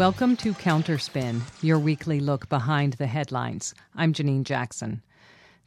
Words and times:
Welcome 0.00 0.38
to 0.38 0.54
Counterspin, 0.54 1.42
your 1.60 1.78
weekly 1.78 2.20
look 2.20 2.48
behind 2.48 2.94
the 2.94 3.06
headlines. 3.06 3.74
I'm 3.94 4.14
Janine 4.14 4.44
Jackson. 4.44 5.02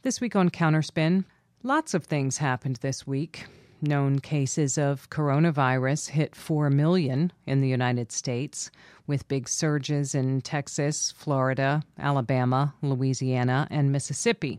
This 0.02 0.20
week 0.20 0.34
on 0.34 0.50
Counterspin, 0.50 1.24
lots 1.62 1.94
of 1.94 2.04
things 2.04 2.38
happened 2.38 2.80
this 2.82 3.06
week. 3.06 3.46
Known 3.80 4.18
cases 4.18 4.76
of 4.76 5.08
coronavirus 5.08 6.08
hit 6.08 6.34
4 6.34 6.68
million 6.68 7.32
in 7.46 7.60
the 7.60 7.68
United 7.68 8.10
States, 8.10 8.72
with 9.06 9.28
big 9.28 9.48
surges 9.48 10.16
in 10.16 10.40
Texas, 10.40 11.12
Florida, 11.12 11.84
Alabama, 11.96 12.74
Louisiana, 12.82 13.68
and 13.70 13.92
Mississippi. 13.92 14.58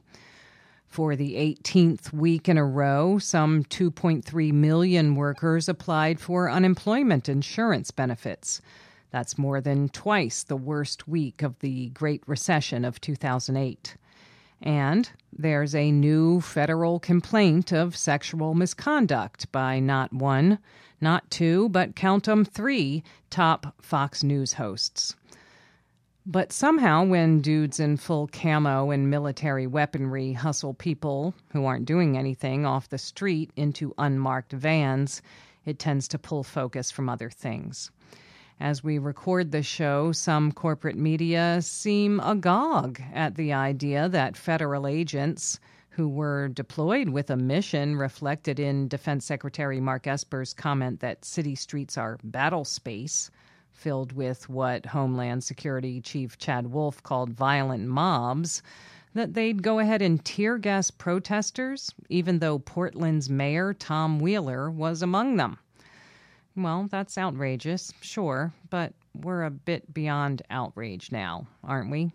For 0.88 1.18
the 1.18 1.36
18th 1.36 2.14
week 2.14 2.48
in 2.48 2.58
a 2.58 2.64
row, 2.64 3.18
some 3.18 3.66
2.3 3.66 4.54
million 4.54 5.16
workers 5.16 5.68
applied 5.68 6.22
for 6.22 6.50
unemployment 6.50 7.28
insurance 7.28 7.92
benefits. 7.92 8.62
That's 9.16 9.38
more 9.38 9.62
than 9.62 9.88
twice 9.88 10.44
the 10.44 10.58
worst 10.58 11.08
week 11.08 11.42
of 11.42 11.58
the 11.60 11.88
Great 11.92 12.22
Recession 12.28 12.84
of 12.84 13.00
2008. 13.00 13.96
And 14.62 15.10
there's 15.32 15.74
a 15.74 15.90
new 15.90 16.42
federal 16.42 17.00
complaint 17.00 17.72
of 17.72 17.96
sexual 17.96 18.56
misconduct 18.56 19.50
by 19.54 19.80
not 19.80 20.12
one, 20.12 20.60
not 21.00 21.32
two, 21.32 21.70
but 21.70 21.96
count 21.96 22.28
'em 22.28 22.44
three 22.44 23.06
top 23.30 23.74
Fox 23.82 24.22
News 24.22 24.52
hosts. 24.52 25.16
But 26.26 26.52
somehow, 26.52 27.06
when 27.06 27.40
dudes 27.40 27.80
in 27.80 27.96
full 27.96 28.28
camo 28.28 28.92
and 28.92 29.10
military 29.10 29.66
weaponry 29.66 30.34
hustle 30.34 30.74
people 30.74 31.34
who 31.54 31.64
aren't 31.64 31.86
doing 31.86 32.18
anything 32.18 32.66
off 32.66 32.90
the 32.90 32.98
street 32.98 33.50
into 33.56 33.94
unmarked 33.98 34.52
vans, 34.52 35.22
it 35.64 35.80
tends 35.80 36.10
to 36.10 36.20
pull 36.20 36.44
focus 36.44 36.92
from 36.92 37.08
other 37.08 37.30
things. 37.30 37.92
As 38.60 38.82
we 38.82 38.98
record 39.00 39.52
the 39.52 39.62
show, 39.62 40.14
some 40.14 40.54
corporate 40.54 40.96
media 40.98 41.62
seem 41.62 42.22
agog 42.22 43.02
at 43.14 43.36
the 43.36 43.52
idea 43.52 44.08
that 44.08 44.38
federal 44.38 44.88
agents 44.88 45.60
who 45.90 46.08
were 46.08 46.48
deployed 46.48 47.10
with 47.10 47.30
a 47.30 47.36
mission 47.36 47.98
reflected 47.98 48.58
in 48.58 48.88
Defense 48.88 49.26
Secretary 49.26 49.82
Mark 49.82 50.08
Esper's 50.08 50.54
comment 50.54 51.02
that 51.02 51.26
city 51.26 51.54
streets 51.54 51.98
are 51.98 52.18
battle 52.24 52.64
space, 52.64 53.30
filled 53.72 54.14
with 54.14 54.48
what 54.48 54.86
Homeland 54.86 55.44
Security 55.44 56.00
Chief 56.00 56.38
Chad 56.38 56.68
Wolf 56.68 57.04
called 57.04 57.34
violent 57.34 57.88
mobs, 57.88 58.64
that 59.14 59.34
they'd 59.34 59.64
go 59.64 59.80
ahead 59.80 60.02
and 60.02 60.24
tear 60.24 60.58
gas 60.58 60.92
protesters, 60.92 61.94
even 62.08 62.40
though 62.40 62.60
Portland's 62.60 63.30
mayor, 63.30 63.74
Tom 63.74 64.20
Wheeler, 64.20 64.72
was 64.72 65.02
among 65.02 65.36
them. 65.36 65.58
Well, 66.58 66.88
that's 66.90 67.18
outrageous, 67.18 67.92
sure, 68.00 68.54
but 68.70 68.94
we're 69.14 69.44
a 69.44 69.52
bit 69.52 69.94
beyond 69.94 70.42
outrage 70.50 71.12
now, 71.12 71.48
aren't 71.64 71.92
we? 71.92 72.14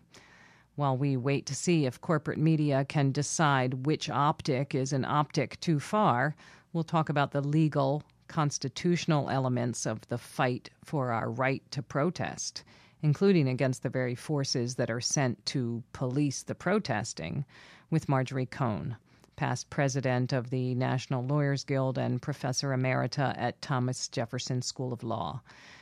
While 0.76 0.96
we 0.96 1.18
wait 1.18 1.44
to 1.46 1.54
see 1.54 1.84
if 1.84 2.00
corporate 2.00 2.38
media 2.38 2.86
can 2.86 3.12
decide 3.12 3.84
which 3.84 4.08
optic 4.08 4.74
is 4.74 4.94
an 4.94 5.04
optic 5.04 5.60
too 5.60 5.78
far, 5.78 6.34
we'll 6.72 6.84
talk 6.84 7.10
about 7.10 7.32
the 7.32 7.42
legal, 7.42 8.02
constitutional 8.28 9.28
elements 9.28 9.84
of 9.86 10.08
the 10.08 10.16
fight 10.16 10.70
for 10.84 11.10
our 11.12 11.30
right 11.30 11.62
to 11.72 11.82
protest, 11.82 12.64
including 13.02 13.46
against 13.46 13.82
the 13.82 13.90
very 13.90 14.14
forces 14.14 14.76
that 14.76 14.90
are 14.90 15.02
sent 15.02 15.44
to 15.46 15.82
police 15.92 16.44
the 16.44 16.54
protesting, 16.54 17.44
with 17.90 18.08
Marjorie 18.08 18.46
Cohn 18.46 18.96
past 19.40 19.70
president 19.70 20.34
of 20.34 20.50
the 20.50 20.74
National 20.74 21.24
Lawyers 21.24 21.64
Guild 21.64 21.96
and 21.96 22.20
professor 22.20 22.76
emerita 22.76 23.34
at 23.38 23.62
Thomas 23.62 24.06
Jefferson 24.08 24.60
School 24.60 24.92
of 24.92 25.02
Law. 25.02 25.40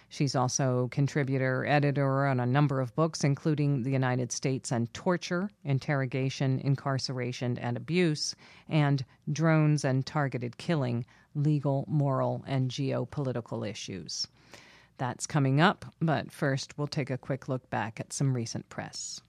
She's 0.09 0.37
also 0.37 0.87
contributor 0.93 1.67
editor 1.67 2.29
on 2.29 2.39
a 2.39 2.47
number 2.47 2.81
of 2.81 2.95
books, 2.95 3.25
including 3.25 3.83
The 3.83 3.91
United 3.91 4.31
States 4.31 4.71
and 4.71 4.95
Torture, 4.95 5.51
Interrogation, 5.65 6.61
Incarceration, 6.61 7.59
and 7.59 7.77
Abuse, 7.77 8.37
and 8.69 9.05
Drones 9.33 9.85
and 9.85 10.07
Targeted 10.07 10.57
Killing 10.59 11.05
Legal, 11.35 11.85
Moral, 11.89 12.45
and 12.47 12.71
Geopolitical 12.71 13.69
Issues. 13.69 14.29
That's 14.99 15.27
coming 15.27 15.61
up, 15.61 15.85
but 16.01 16.31
first 16.31 16.79
we'll 16.79 16.87
take 16.87 17.11
a 17.11 17.19
quick 17.19 17.49
look 17.49 17.69
back 17.71 17.99
at 17.99 18.13
some 18.13 18.35
recent 18.35 18.69
press. 18.69 19.21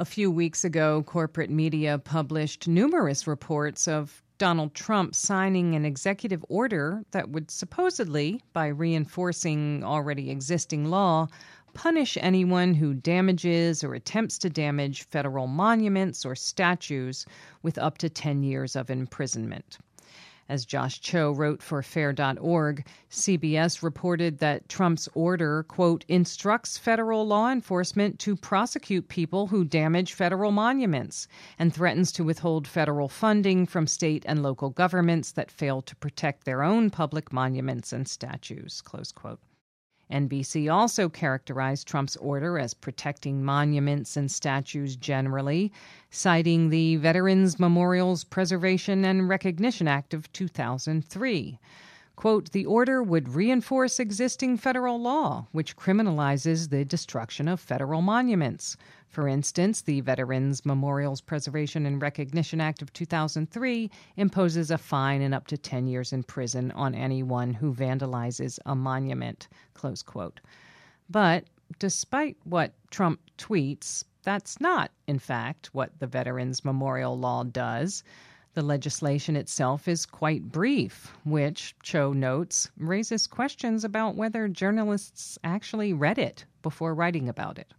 A 0.00 0.04
few 0.04 0.30
weeks 0.30 0.62
ago, 0.62 1.02
corporate 1.02 1.50
media 1.50 1.98
published 1.98 2.68
numerous 2.68 3.26
reports 3.26 3.88
of 3.88 4.22
Donald 4.38 4.72
Trump 4.72 5.12
signing 5.12 5.74
an 5.74 5.84
executive 5.84 6.44
order 6.48 7.02
that 7.10 7.30
would 7.30 7.50
supposedly, 7.50 8.40
by 8.52 8.68
reinforcing 8.68 9.82
already 9.82 10.30
existing 10.30 10.84
law, 10.84 11.26
punish 11.74 12.16
anyone 12.20 12.74
who 12.74 12.94
damages 12.94 13.82
or 13.82 13.92
attempts 13.94 14.38
to 14.38 14.48
damage 14.48 15.02
federal 15.02 15.48
monuments 15.48 16.24
or 16.24 16.36
statues 16.36 17.26
with 17.64 17.76
up 17.76 17.98
to 17.98 18.08
10 18.08 18.44
years 18.44 18.76
of 18.76 18.90
imprisonment. 18.90 19.78
As 20.48 20.64
Josh 20.64 21.00
Cho 21.00 21.32
wrote 21.32 21.62
for 21.62 21.82
Fair.org, 21.82 22.86
CBS 23.10 23.82
reported 23.82 24.38
that 24.38 24.68
Trump's 24.68 25.06
order, 25.14 25.62
quote, 25.64 26.06
instructs 26.08 26.78
federal 26.78 27.26
law 27.26 27.50
enforcement 27.50 28.18
to 28.20 28.34
prosecute 28.34 29.08
people 29.08 29.48
who 29.48 29.64
damage 29.64 30.14
federal 30.14 30.50
monuments 30.50 31.28
and 31.58 31.74
threatens 31.74 32.12
to 32.12 32.24
withhold 32.24 32.66
federal 32.66 33.08
funding 33.08 33.66
from 33.66 33.86
state 33.86 34.24
and 34.26 34.42
local 34.42 34.70
governments 34.70 35.32
that 35.32 35.50
fail 35.50 35.82
to 35.82 35.94
protect 35.96 36.44
their 36.44 36.62
own 36.62 36.88
public 36.88 37.30
monuments 37.30 37.92
and 37.92 38.08
statues, 38.08 38.80
close 38.80 39.12
quote. 39.12 39.40
NBC 40.10 40.72
also 40.72 41.08
characterized 41.08 41.86
Trump's 41.86 42.16
order 42.16 42.58
as 42.58 42.74
protecting 42.74 43.44
monuments 43.44 44.16
and 44.16 44.30
statues 44.30 44.96
generally, 44.96 45.72
citing 46.10 46.70
the 46.70 46.96
Veterans 46.96 47.58
Memorials 47.58 48.24
Preservation 48.24 49.04
and 49.04 49.28
Recognition 49.28 49.86
Act 49.88 50.14
of 50.14 50.32
2003. 50.32 51.58
Quote, 52.18 52.50
the 52.50 52.66
order 52.66 53.00
would 53.00 53.36
reinforce 53.36 54.00
existing 54.00 54.56
federal 54.56 55.00
law, 55.00 55.46
which 55.52 55.76
criminalizes 55.76 56.68
the 56.68 56.84
destruction 56.84 57.46
of 57.46 57.60
federal 57.60 58.02
monuments. 58.02 58.76
For 59.06 59.28
instance, 59.28 59.82
the 59.82 60.00
Veterans 60.00 60.66
Memorials 60.66 61.20
Preservation 61.20 61.86
and 61.86 62.02
Recognition 62.02 62.60
Act 62.60 62.82
of 62.82 62.92
2003 62.92 63.88
imposes 64.16 64.72
a 64.72 64.78
fine 64.78 65.22
and 65.22 65.32
up 65.32 65.46
to 65.46 65.56
10 65.56 65.86
years 65.86 66.12
in 66.12 66.24
prison 66.24 66.72
on 66.72 66.92
anyone 66.92 67.54
who 67.54 67.72
vandalizes 67.72 68.58
a 68.66 68.74
monument. 68.74 69.46
Close 69.74 70.02
quote. 70.02 70.40
But 71.08 71.44
despite 71.78 72.36
what 72.42 72.74
Trump 72.90 73.20
tweets, 73.38 74.02
that's 74.24 74.60
not, 74.60 74.90
in 75.06 75.20
fact, 75.20 75.72
what 75.72 75.96
the 76.00 76.08
Veterans 76.08 76.64
Memorial 76.64 77.16
Law 77.16 77.44
does. 77.44 78.02
The 78.58 78.64
legislation 78.64 79.36
itself 79.36 79.86
is 79.86 80.04
quite 80.04 80.50
brief, 80.50 81.12
which, 81.22 81.76
Cho 81.80 82.12
notes, 82.12 82.68
raises 82.76 83.28
questions 83.28 83.84
about 83.84 84.16
whether 84.16 84.48
journalists 84.48 85.38
actually 85.44 85.92
read 85.92 86.18
it 86.18 86.44
before 86.60 86.92
writing 86.92 87.28
about 87.28 87.56
it. 87.56 87.72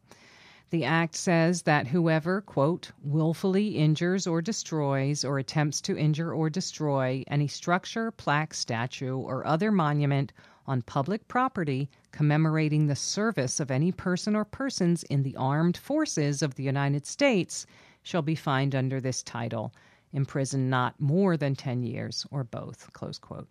The 0.69 0.85
act 0.85 1.17
says 1.17 1.63
that 1.63 1.87
whoever, 1.87 2.39
quote, 2.39 2.93
willfully 3.03 3.75
injures 3.75 4.25
or 4.25 4.41
destroys 4.41 5.25
or 5.25 5.37
attempts 5.37 5.81
to 5.81 5.97
injure 5.97 6.33
or 6.33 6.49
destroy 6.49 7.25
any 7.27 7.49
structure, 7.49 8.09
plaque, 8.09 8.53
statue, 8.53 9.17
or 9.17 9.45
other 9.45 9.73
monument 9.73 10.31
on 10.65 10.81
public 10.83 11.27
property 11.27 11.89
commemorating 12.13 12.87
the 12.87 12.95
service 12.95 13.59
of 13.59 13.69
any 13.69 13.91
person 13.91 14.33
or 14.33 14.45
persons 14.45 15.03
in 15.09 15.23
the 15.23 15.35
armed 15.35 15.75
forces 15.75 16.41
of 16.41 16.55
the 16.55 16.63
United 16.63 17.05
States 17.05 17.65
shall 18.01 18.21
be 18.21 18.33
fined 18.33 18.73
under 18.73 19.01
this 19.01 19.21
title 19.21 19.73
imprisoned 20.13 20.69
not 20.69 20.99
more 20.99 21.37
than 21.37 21.55
10 21.55 21.83
years 21.83 22.25
or 22.31 22.43
both. 22.43 22.91
Close 22.93 23.17
quote. 23.17 23.47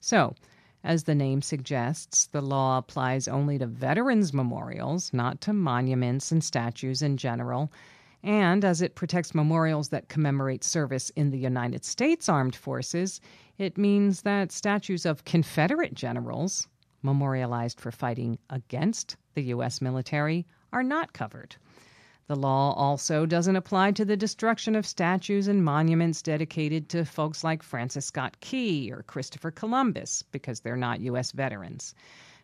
So, 0.00 0.34
as 0.82 1.04
the 1.04 1.14
name 1.14 1.42
suggests, 1.42 2.26
the 2.26 2.40
law 2.40 2.78
applies 2.78 3.28
only 3.28 3.58
to 3.58 3.66
veterans' 3.66 4.32
memorials, 4.32 5.12
not 5.12 5.40
to 5.42 5.52
monuments 5.52 6.32
and 6.32 6.42
statues 6.42 7.02
in 7.02 7.18
general. 7.18 7.70
And 8.22 8.64
as 8.64 8.80
it 8.80 8.94
protects 8.94 9.34
memorials 9.34 9.90
that 9.90 10.08
commemorate 10.08 10.64
service 10.64 11.10
in 11.10 11.30
the 11.30 11.38
United 11.38 11.84
States 11.84 12.28
Armed 12.28 12.56
Forces, 12.56 13.20
it 13.58 13.76
means 13.76 14.22
that 14.22 14.52
statues 14.52 15.04
of 15.04 15.24
Confederate 15.24 15.94
generals, 15.94 16.66
memorialized 17.02 17.80
for 17.80 17.90
fighting 17.90 18.38
against 18.48 19.16
the 19.34 19.42
U.S. 19.44 19.80
military, 19.82 20.46
are 20.72 20.82
not 20.82 21.12
covered. 21.12 21.56
The 22.30 22.36
law 22.36 22.74
also 22.74 23.26
doesn't 23.26 23.56
apply 23.56 23.90
to 23.90 24.04
the 24.04 24.16
destruction 24.16 24.76
of 24.76 24.86
statues 24.86 25.48
and 25.48 25.64
monuments 25.64 26.22
dedicated 26.22 26.88
to 26.90 27.04
folks 27.04 27.42
like 27.42 27.60
Francis 27.60 28.06
Scott 28.06 28.38
Key 28.38 28.92
or 28.92 29.02
Christopher 29.02 29.50
Columbus 29.50 30.22
because 30.30 30.60
they're 30.60 30.76
not 30.76 31.00
U.S. 31.00 31.32
veterans. 31.32 31.92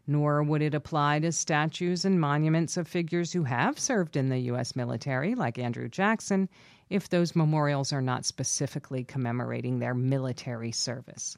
Nor 0.05 0.43
would 0.43 0.61
it 0.61 0.75
apply 0.75 1.21
to 1.21 1.31
statues 1.31 2.05
and 2.05 2.21
monuments 2.21 2.77
of 2.77 2.89
figures 2.89 3.33
who 3.33 3.45
have 3.45 3.79
served 3.79 4.17
in 4.17 4.29
the 4.29 4.41
U.S. 4.51 4.75
military, 4.75 5.37
like 5.37 5.57
Andrew 5.57 5.89
Jackson, 5.89 6.49
if 6.91 7.09
those 7.09 7.37
memorials 7.37 7.93
are 7.93 8.03
not 8.03 8.25
specifically 8.25 9.05
commemorating 9.05 9.79
their 9.79 9.95
military 9.95 10.73
service. 10.73 11.37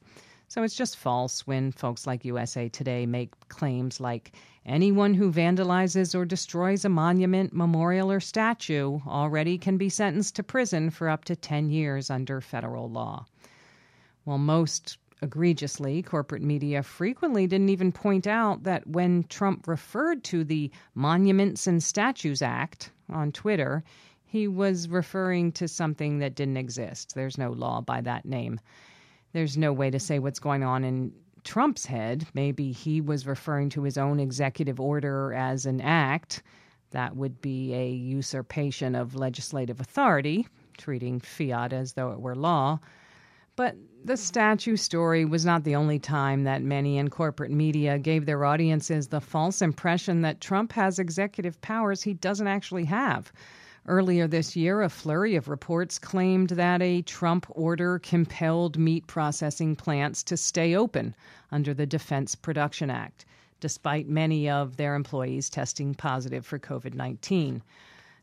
So 0.51 0.63
it's 0.63 0.75
just 0.75 0.97
false 0.97 1.47
when 1.47 1.73
folks 1.73 2.07
like 2.07 2.25
USA 2.25 2.71
Today 2.71 3.05
make 3.05 3.39
claims 3.51 4.01
like 4.01 4.33
anyone 4.65 5.13
who 5.13 5.31
vandalizes 5.31 6.15
or 6.15 6.25
destroys 6.25 6.87
a 6.87 6.89
monument, 6.89 7.53
memorial, 7.53 8.11
or 8.11 8.19
statue 8.19 8.99
already 9.07 9.59
can 9.59 9.77
be 9.77 9.91
sentenced 9.91 10.37
to 10.37 10.43
prison 10.43 10.89
for 10.89 11.11
up 11.11 11.27
to 11.27 11.37
10 11.37 11.69
years 11.69 12.09
under 12.09 12.41
federal 12.41 12.89
law. 12.89 13.27
Well, 14.25 14.39
most 14.39 14.97
egregiously, 15.21 16.03
corporate 16.03 16.43
media 16.43 16.83
frequently 16.83 17.47
didn't 17.47 17.69
even 17.69 17.93
point 17.93 18.27
out 18.27 18.63
that 18.63 18.87
when 18.87 19.25
Trump 19.25 19.69
referred 19.69 20.25
to 20.25 20.45
the 20.45 20.71
Monuments 20.95 21.67
and 21.67 21.83
Statues 21.83 22.41
Act 22.41 22.91
on 23.11 23.33
Twitter, 23.33 23.85
he 24.25 24.49
was 24.49 24.89
referring 24.89 25.53
to 25.53 25.69
something 25.69 26.21
that 26.21 26.35
didn't 26.35 26.57
exist. 26.57 27.15
There's 27.15 27.37
no 27.37 27.53
law 27.53 27.83
by 27.83 28.01
that 28.01 28.25
name 28.25 28.61
there's 29.33 29.57
no 29.57 29.73
way 29.73 29.91
to 29.91 30.01
say 30.01 30.19
what's 30.19 30.39
going 30.39 30.63
on 30.63 30.85
in 30.85 31.13
Trump's 31.45 31.87
head. 31.87 32.27
Maybe 32.35 32.73
he 32.73 33.01
was 33.01 33.27
referring 33.27 33.71
to 33.71 33.83
his 33.83 33.99
own 33.99 34.21
executive 34.21 34.81
order 34.81 35.33
as 35.35 35.67
an 35.67 35.81
act. 35.81 36.43
That 36.91 37.17
would 37.17 37.41
be 37.41 37.75
a 37.75 37.91
usurpation 37.91 38.95
of 38.95 39.15
legislative 39.15 39.81
authority, 39.81 40.47
treating 40.77 41.21
fiat 41.21 41.73
as 41.73 41.93
though 41.93 42.13
it 42.13 42.21
were 42.21 42.35
law. 42.35 42.81
But 43.57 43.77
the 44.05 44.17
statue 44.17 44.77
story 44.77 45.25
was 45.25 45.45
not 45.45 45.65
the 45.65 45.75
only 45.75 45.99
time 45.99 46.45
that 46.45 46.63
many 46.63 46.97
in 46.97 47.11
corporate 47.11 47.51
media 47.51 47.99
gave 47.99 48.25
their 48.25 48.45
audiences 48.45 49.09
the 49.09 49.21
false 49.21 49.61
impression 49.61 50.23
that 50.23 50.41
Trump 50.41 50.73
has 50.73 50.99
executive 50.99 51.61
powers 51.61 52.03
he 52.03 52.15
doesn't 52.15 52.47
actually 52.47 52.85
have. 52.85 53.33
Earlier 53.89 54.27
this 54.29 54.55
year, 54.55 54.83
a 54.83 54.91
flurry 54.91 55.35
of 55.37 55.49
reports 55.49 55.99
claimed 55.99 56.51
that 56.51 56.83
a 56.83 57.01
Trump 57.01 57.47
order 57.49 57.99
compelled 57.99 58.77
meat 58.77 59.07
processing 59.07 59.77
plants 59.77 60.23
to 60.25 60.37
stay 60.37 60.77
open 60.77 61.15
under 61.51 61.73
the 61.73 61.87
Defense 61.87 62.35
Production 62.35 62.91
Act, 62.91 63.25
despite 63.61 64.07
many 64.07 64.51
of 64.51 64.77
their 64.77 64.95
employees 64.95 65.49
testing 65.49 65.95
positive 65.95 66.45
for 66.45 66.59
COVID 66.59 66.93
19. 66.93 67.63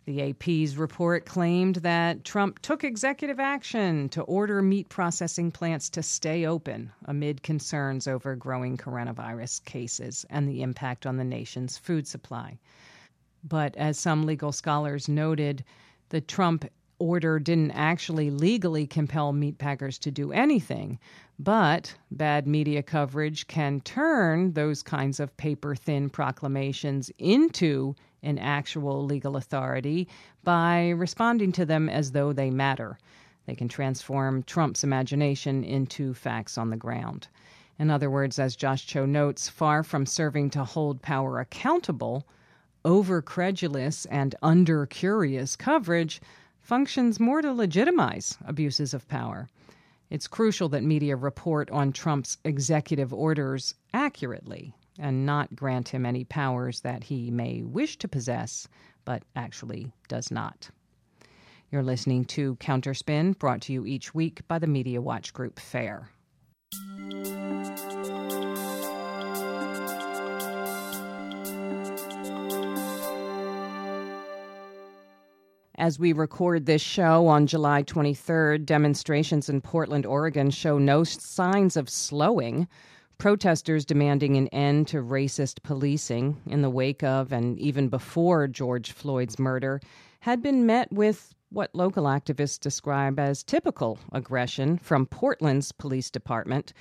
The 0.05 0.29
AP's 0.29 0.77
report 0.77 1.25
claimed 1.25 1.77
that 1.77 2.23
Trump 2.23 2.59
took 2.59 2.83
executive 2.83 3.39
action 3.39 4.07
to 4.09 4.21
order 4.21 4.61
meat 4.61 4.87
processing 4.87 5.51
plants 5.51 5.89
to 5.89 6.03
stay 6.03 6.45
open 6.45 6.91
amid 7.05 7.41
concerns 7.41 8.07
over 8.07 8.35
growing 8.35 8.77
coronavirus 8.77 9.65
cases 9.65 10.27
and 10.29 10.47
the 10.47 10.61
impact 10.61 11.07
on 11.07 11.17
the 11.17 11.23
nation's 11.23 11.75
food 11.75 12.07
supply. 12.07 12.59
But 13.47 13.75
as 13.77 13.99
some 13.99 14.25
legal 14.25 14.51
scholars 14.51 15.07
noted, 15.07 15.63
the 16.09 16.19
Trump 16.19 16.65
order 16.97 17.37
didn't 17.39 17.71
actually 17.71 18.31
legally 18.31 18.87
compel 18.87 19.33
meatpackers 19.33 19.99
to 19.99 20.11
do 20.11 20.31
anything. 20.31 20.97
But 21.37 21.95
bad 22.09 22.47
media 22.47 22.81
coverage 22.81 23.47
can 23.47 23.81
turn 23.81 24.53
those 24.53 24.81
kinds 24.81 25.19
of 25.19 25.35
paper 25.37 25.75
thin 25.75 26.09
proclamations 26.09 27.11
into 27.19 27.95
an 28.23 28.39
actual 28.39 29.05
legal 29.05 29.37
authority 29.37 30.07
by 30.43 30.89
responding 30.89 31.51
to 31.51 31.65
them 31.65 31.87
as 31.89 32.13
though 32.13 32.33
they 32.33 32.49
matter. 32.49 32.97
They 33.45 33.55
can 33.55 33.67
transform 33.67 34.41
Trump's 34.43 34.83
imagination 34.83 35.63
into 35.63 36.13
facts 36.15 36.57
on 36.57 36.71
the 36.71 36.77
ground. 36.77 37.27
In 37.77 37.91
other 37.91 38.09
words, 38.09 38.39
as 38.39 38.55
Josh 38.55 38.87
Cho 38.87 39.05
notes, 39.05 39.49
far 39.49 39.83
from 39.83 40.05
serving 40.05 40.49
to 40.51 40.63
hold 40.63 41.01
power 41.01 41.39
accountable, 41.39 42.25
over 42.85 43.21
credulous 43.21 44.05
and 44.05 44.35
under 44.41 44.85
curious 44.85 45.55
coverage 45.57 46.21
functions 46.61 47.19
more 47.19 47.41
to 47.41 47.51
legitimize 47.51 48.37
abuses 48.45 48.93
of 48.93 49.07
power. 49.09 49.49
It's 50.09 50.27
crucial 50.27 50.69
that 50.69 50.83
media 50.83 51.15
report 51.15 51.69
on 51.71 51.91
Trump's 51.91 52.37
executive 52.45 53.11
orders 53.11 53.73
accurately 53.93 54.73
and 54.97 55.25
not 55.25 55.55
grant 55.55 55.89
him 55.89 56.05
any 56.05 56.23
powers 56.23 56.81
that 56.81 57.03
he 57.03 57.31
may 57.31 57.63
wish 57.63 57.97
to 57.97 58.07
possess 58.07 58.67
but 59.03 59.23
actually 59.35 59.91
does 60.07 60.31
not. 60.31 60.69
You're 61.71 61.83
listening 61.83 62.25
to 62.25 62.55
Counterspin, 62.57 63.37
brought 63.37 63.61
to 63.63 63.73
you 63.73 63.85
each 63.85 64.13
week 64.13 64.47
by 64.47 64.59
the 64.59 64.67
Media 64.67 65.01
Watch 65.01 65.33
Group 65.33 65.59
FAIR. 65.59 66.09
As 75.77 75.99
we 75.99 76.13
record 76.13 76.65
this 76.65 76.81
show 76.81 77.27
on 77.27 77.47
July 77.47 77.83
23rd, 77.83 78.65
demonstrations 78.65 79.49
in 79.49 79.59
Portland, 79.59 80.05
Oregon 80.05 80.49
show 80.49 80.77
no 80.77 81.03
signs 81.03 81.75
of 81.75 81.89
slowing. 81.89 82.69
Protesters 83.17 83.83
demanding 83.83 84.37
an 84.37 84.47
end 84.49 84.87
to 84.87 85.03
racist 85.03 85.63
policing 85.63 86.41
in 86.45 86.61
the 86.61 86.69
wake 86.69 87.03
of 87.03 87.33
and 87.33 87.59
even 87.59 87.89
before 87.89 88.47
George 88.47 88.93
Floyd's 88.93 89.37
murder 89.37 89.81
had 90.21 90.41
been 90.41 90.65
met 90.65 90.89
with 90.93 91.35
what 91.49 91.75
local 91.75 92.05
activists 92.05 92.59
describe 92.59 93.19
as 93.19 93.43
typical 93.43 93.99
aggression 94.13 94.77
from 94.77 95.05
Portland's 95.05 95.73
police 95.73 96.09
department 96.09 96.71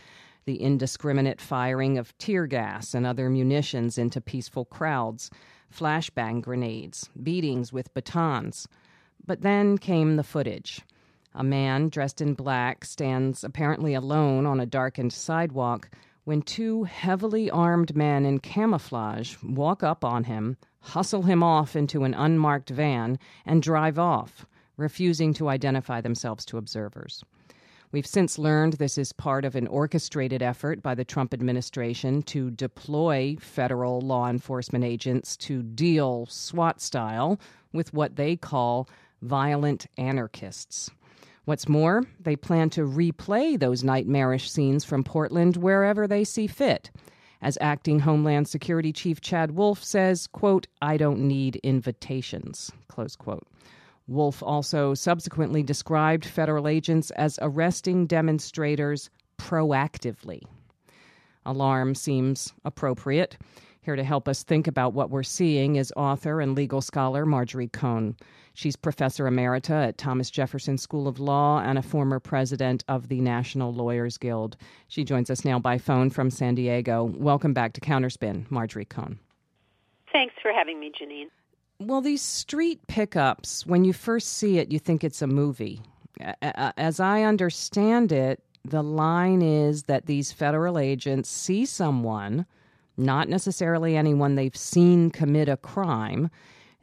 the 0.46 0.60
indiscriminate 0.60 1.40
firing 1.40 1.98
of 1.98 2.16
tear 2.18 2.46
gas 2.46 2.94
and 2.94 3.06
other 3.06 3.30
munitions 3.30 3.96
into 3.96 4.20
peaceful 4.20 4.64
crowds, 4.66 5.30
flashbang 5.72 6.42
grenades, 6.42 7.08
beatings 7.22 7.72
with 7.72 7.92
batons. 7.94 8.68
But 9.26 9.42
then 9.42 9.78
came 9.78 10.16
the 10.16 10.22
footage. 10.22 10.82
A 11.34 11.42
man 11.42 11.88
dressed 11.88 12.20
in 12.20 12.34
black 12.34 12.84
stands 12.84 13.42
apparently 13.42 13.94
alone 13.94 14.46
on 14.46 14.60
a 14.60 14.66
darkened 14.66 15.12
sidewalk 15.12 15.90
when 16.24 16.42
two 16.42 16.84
heavily 16.84 17.50
armed 17.50 17.94
men 17.96 18.24
in 18.24 18.38
camouflage 18.38 19.36
walk 19.42 19.82
up 19.82 20.04
on 20.04 20.24
him, 20.24 20.56
hustle 20.80 21.22
him 21.22 21.42
off 21.42 21.76
into 21.76 22.04
an 22.04 22.14
unmarked 22.14 22.70
van, 22.70 23.18
and 23.44 23.62
drive 23.62 23.98
off, 23.98 24.46
refusing 24.76 25.34
to 25.34 25.48
identify 25.48 26.00
themselves 26.00 26.44
to 26.46 26.58
observers. 26.58 27.22
We've 27.92 28.06
since 28.06 28.38
learned 28.38 28.74
this 28.74 28.98
is 28.98 29.12
part 29.12 29.44
of 29.44 29.54
an 29.54 29.68
orchestrated 29.68 30.42
effort 30.42 30.82
by 30.82 30.96
the 30.96 31.04
Trump 31.04 31.32
administration 31.32 32.22
to 32.24 32.50
deploy 32.50 33.36
federal 33.38 34.00
law 34.00 34.28
enforcement 34.28 34.84
agents 34.84 35.36
to 35.36 35.62
deal 35.62 36.26
SWAT 36.26 36.80
style 36.80 37.38
with 37.72 37.92
what 37.92 38.16
they 38.16 38.34
call 38.34 38.88
violent 39.24 39.86
anarchists. 39.96 40.90
What's 41.46 41.68
more, 41.68 42.04
they 42.20 42.36
plan 42.36 42.70
to 42.70 42.82
replay 42.82 43.58
those 43.58 43.84
nightmarish 43.84 44.50
scenes 44.50 44.84
from 44.84 45.04
Portland 45.04 45.56
wherever 45.56 46.06
they 46.06 46.24
see 46.24 46.46
fit. 46.46 46.90
As 47.42 47.58
acting 47.60 47.98
Homeland 47.98 48.48
Security 48.48 48.92
Chief 48.92 49.20
Chad 49.20 49.50
Wolf 49.50 49.84
says, 49.84 50.26
quote, 50.28 50.66
I 50.80 50.96
don't 50.96 51.20
need 51.20 51.56
invitations, 51.56 52.70
close 52.88 53.16
quote. 53.16 53.46
Wolf 54.06 54.42
also 54.42 54.94
subsequently 54.94 55.62
described 55.62 56.24
federal 56.24 56.68
agents 56.68 57.10
as 57.12 57.38
arresting 57.42 58.06
demonstrators 58.06 59.10
proactively. 59.38 60.40
Alarm 61.44 61.94
seems 61.94 62.54
appropriate. 62.64 63.36
Here 63.82 63.96
to 63.96 64.04
help 64.04 64.28
us 64.28 64.42
think 64.42 64.66
about 64.66 64.94
what 64.94 65.10
we're 65.10 65.22
seeing 65.22 65.76
is 65.76 65.92
author 65.94 66.40
and 66.40 66.56
legal 66.56 66.80
scholar 66.80 67.26
Marjorie 67.26 67.68
Cohn. 67.68 68.16
She's 68.56 68.76
professor 68.76 69.24
emerita 69.24 69.88
at 69.88 69.98
Thomas 69.98 70.30
Jefferson 70.30 70.78
School 70.78 71.08
of 71.08 71.18
Law 71.18 71.58
and 71.58 71.76
a 71.76 71.82
former 71.82 72.20
president 72.20 72.84
of 72.86 73.08
the 73.08 73.20
National 73.20 73.74
Lawyers 73.74 74.16
Guild. 74.16 74.56
She 74.86 75.04
joins 75.04 75.28
us 75.28 75.44
now 75.44 75.58
by 75.58 75.76
phone 75.76 76.08
from 76.08 76.30
San 76.30 76.54
Diego. 76.54 77.02
Welcome 77.02 77.52
back 77.52 77.72
to 77.72 77.80
Counterspin, 77.80 78.48
Marjorie 78.52 78.84
Cohn. 78.84 79.18
Thanks 80.12 80.34
for 80.40 80.52
having 80.52 80.78
me, 80.78 80.92
Janine. 80.92 81.30
Well, 81.80 82.00
these 82.00 82.22
street 82.22 82.86
pickups, 82.86 83.66
when 83.66 83.84
you 83.84 83.92
first 83.92 84.28
see 84.34 84.58
it, 84.58 84.70
you 84.70 84.78
think 84.78 85.02
it's 85.02 85.20
a 85.20 85.26
movie. 85.26 85.82
As 86.40 87.00
I 87.00 87.24
understand 87.24 88.12
it, 88.12 88.40
the 88.64 88.84
line 88.84 89.42
is 89.42 89.82
that 89.84 90.06
these 90.06 90.30
federal 90.30 90.78
agents 90.78 91.28
see 91.28 91.66
someone, 91.66 92.46
not 92.96 93.28
necessarily 93.28 93.96
anyone 93.96 94.36
they've 94.36 94.56
seen 94.56 95.10
commit 95.10 95.48
a 95.48 95.56
crime, 95.56 96.30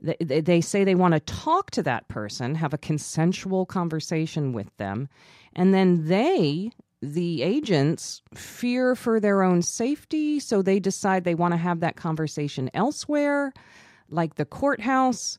they, 0.01 0.41
they 0.41 0.61
say 0.61 0.83
they 0.83 0.95
want 0.95 1.13
to 1.13 1.19
talk 1.19 1.71
to 1.71 1.83
that 1.83 2.07
person, 2.07 2.55
have 2.55 2.73
a 2.73 2.77
consensual 2.77 3.65
conversation 3.65 4.53
with 4.53 4.75
them, 4.77 5.07
and 5.55 5.73
then 5.73 6.07
they, 6.07 6.71
the 7.01 7.41
agents, 7.41 8.21
fear 8.33 8.95
for 8.95 9.19
their 9.19 9.43
own 9.43 9.61
safety, 9.61 10.39
so 10.39 10.61
they 10.61 10.79
decide 10.79 11.23
they 11.23 11.35
want 11.35 11.53
to 11.53 11.57
have 11.57 11.79
that 11.79 11.95
conversation 11.95 12.69
elsewhere, 12.73 13.53
like 14.09 14.35
the 14.35 14.45
courthouse, 14.45 15.37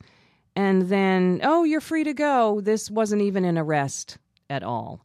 and 0.54 0.88
then, 0.88 1.40
oh, 1.42 1.64
you're 1.64 1.80
free 1.80 2.04
to 2.04 2.14
go. 2.14 2.60
This 2.60 2.90
wasn't 2.90 3.22
even 3.22 3.44
an 3.44 3.56
arrest 3.56 4.18
at 4.50 4.62
all. 4.62 5.04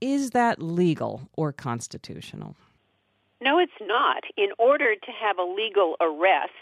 Is 0.00 0.30
that 0.30 0.62
legal 0.62 1.28
or 1.36 1.52
constitutional? 1.52 2.56
No, 3.40 3.58
it's 3.58 3.72
not. 3.82 4.24
In 4.36 4.48
order 4.58 4.94
to 4.94 5.10
have 5.12 5.38
a 5.38 5.42
legal 5.42 5.96
arrest, 6.00 6.52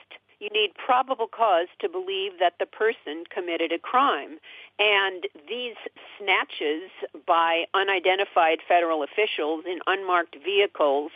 you 0.40 0.48
need 0.50 0.72
probable 0.74 1.26
cause 1.26 1.68
to 1.80 1.88
believe 1.88 2.32
that 2.40 2.54
the 2.58 2.66
person 2.66 3.24
committed 3.32 3.72
a 3.72 3.78
crime. 3.78 4.38
And 4.78 5.24
these 5.48 5.76
snatches 6.18 6.90
by 7.26 7.64
unidentified 7.74 8.58
federal 8.66 9.02
officials 9.02 9.64
in 9.66 9.78
unmarked 9.86 10.36
vehicles, 10.44 11.12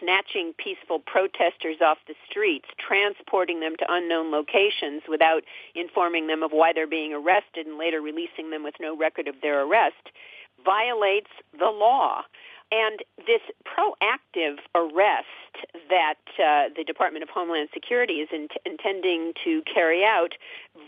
snatching 0.00 0.54
peaceful 0.56 1.00
protesters 1.00 1.78
off 1.84 1.98
the 2.06 2.14
streets, 2.28 2.66
transporting 2.78 3.60
them 3.60 3.74
to 3.78 3.86
unknown 3.88 4.30
locations 4.30 5.02
without 5.08 5.42
informing 5.74 6.26
them 6.26 6.42
of 6.42 6.52
why 6.52 6.72
they're 6.72 6.86
being 6.86 7.12
arrested 7.12 7.66
and 7.66 7.78
later 7.78 8.00
releasing 8.00 8.50
them 8.50 8.62
with 8.62 8.74
no 8.80 8.96
record 8.96 9.26
of 9.28 9.34
their 9.42 9.62
arrest, 9.62 10.10
violates 10.64 11.30
the 11.58 11.66
law. 11.66 12.22
And 12.72 13.00
this 13.26 13.42
proactive 13.68 14.56
arrest 14.74 15.26
that 15.90 16.14
uh, 16.38 16.72
the 16.74 16.84
Department 16.84 17.22
of 17.22 17.28
Homeland 17.28 17.68
Security 17.74 18.14
is 18.14 18.30
in- 18.32 18.48
intending 18.64 19.34
to 19.44 19.62
carry 19.72 20.04
out 20.04 20.32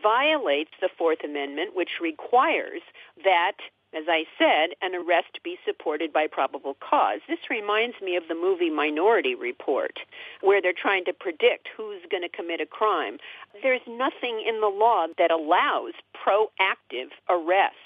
violates 0.02 0.70
the 0.80 0.88
Fourth 0.96 1.22
Amendment, 1.22 1.76
which 1.76 2.00
requires 2.00 2.80
that 3.22 3.56
as 3.94 4.04
I 4.08 4.24
said, 4.36 4.70
an 4.82 4.94
arrest 4.96 5.38
be 5.44 5.56
supported 5.64 6.12
by 6.12 6.26
probable 6.26 6.76
cause. 6.80 7.20
This 7.28 7.48
reminds 7.48 8.00
me 8.02 8.16
of 8.16 8.24
the 8.28 8.34
movie 8.34 8.70
Minority 8.70 9.36
Report, 9.36 10.00
where 10.40 10.60
they're 10.60 10.72
trying 10.72 11.04
to 11.04 11.12
predict 11.12 11.68
who's 11.76 12.02
going 12.10 12.24
to 12.24 12.28
commit 12.28 12.60
a 12.60 12.66
crime. 12.66 13.18
There's 13.62 13.86
nothing 13.86 14.42
in 14.46 14.60
the 14.60 14.66
law 14.66 15.06
that 15.16 15.30
allows 15.30 15.92
proactive 16.12 17.10
arrest 17.28 17.76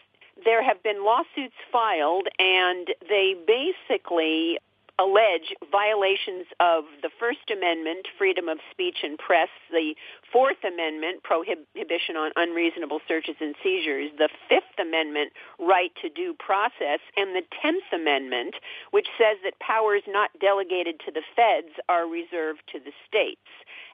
there 0.45 0.63
have 0.63 0.83
been 0.83 1.05
lawsuits 1.05 1.57
filed, 1.73 2.29
and 2.39 2.89
they 3.09 3.35
basically 3.47 4.59
allege 4.99 5.55
violations 5.71 6.47
of 6.59 6.85
the 7.03 7.11
First 7.21 7.51
Amendment, 7.53 8.07
freedom 8.19 8.49
of 8.49 8.59
speech 8.71 8.99
and 9.05 9.17
press, 9.17 9.49
the 9.71 9.95
Fourth 10.33 10.59
Amendment, 10.67 11.23
prohibition 11.23 12.17
on 12.17 12.33
unreasonable 12.35 13.01
searches 13.07 13.37
and 13.41 13.55
seizures, 13.63 14.11
the 14.19 14.29
Fifth 14.49 14.75
Amendment, 14.81 15.33
right 15.61 15.93
to 16.03 16.09
due 16.09 16.35
process, 16.35 16.99
and 17.17 17.35
the 17.35 17.43
Tenth 17.63 17.85
Amendment, 17.95 18.57
which 18.91 19.07
says 19.17 19.39
that 19.45 19.59
powers 19.61 20.03
not 20.09 20.31
delegated 20.41 20.99
to 21.07 21.13
the 21.13 21.23
feds 21.37 21.75
are 21.89 22.07
reserved 22.09 22.63
to 22.73 22.81
the 22.81 22.93
states. 23.07 23.47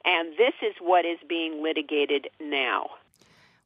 And 0.07 0.33
this 0.39 0.55
is 0.63 0.75
what 0.81 1.05
is 1.05 1.19
being 1.29 1.63
litigated 1.63 2.29
now. 2.41 2.89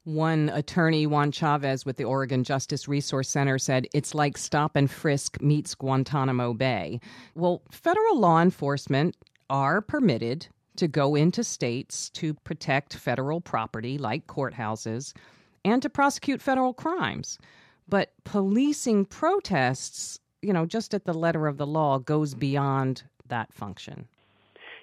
One 0.08 0.48
attorney, 0.54 1.06
Juan 1.06 1.32
Chavez, 1.32 1.84
with 1.84 1.98
the 1.98 2.04
Oregon 2.04 2.42
Justice 2.42 2.88
Resource 2.88 3.28
Center, 3.28 3.58
said 3.58 3.86
it's 3.92 4.14
like 4.14 4.38
stop 4.38 4.74
and 4.74 4.90
frisk 4.90 5.38
meets 5.42 5.74
Guantanamo 5.74 6.54
Bay. 6.54 6.98
Well, 7.34 7.60
federal 7.70 8.18
law 8.18 8.40
enforcement 8.40 9.18
are 9.50 9.82
permitted 9.82 10.46
to 10.76 10.88
go 10.88 11.14
into 11.14 11.44
states 11.44 12.08
to 12.14 12.32
protect 12.32 12.94
federal 12.94 13.42
property, 13.42 13.98
like 13.98 14.26
courthouses, 14.26 15.12
and 15.62 15.82
to 15.82 15.90
prosecute 15.90 16.40
federal 16.40 16.72
crimes. 16.72 17.38
But 17.86 18.14
policing 18.24 19.04
protests, 19.04 20.20
you 20.40 20.54
know, 20.54 20.64
just 20.64 20.94
at 20.94 21.04
the 21.04 21.12
letter 21.12 21.46
of 21.46 21.58
the 21.58 21.66
law, 21.66 21.98
goes 21.98 22.34
beyond 22.34 23.02
that 23.26 23.52
function. 23.52 24.08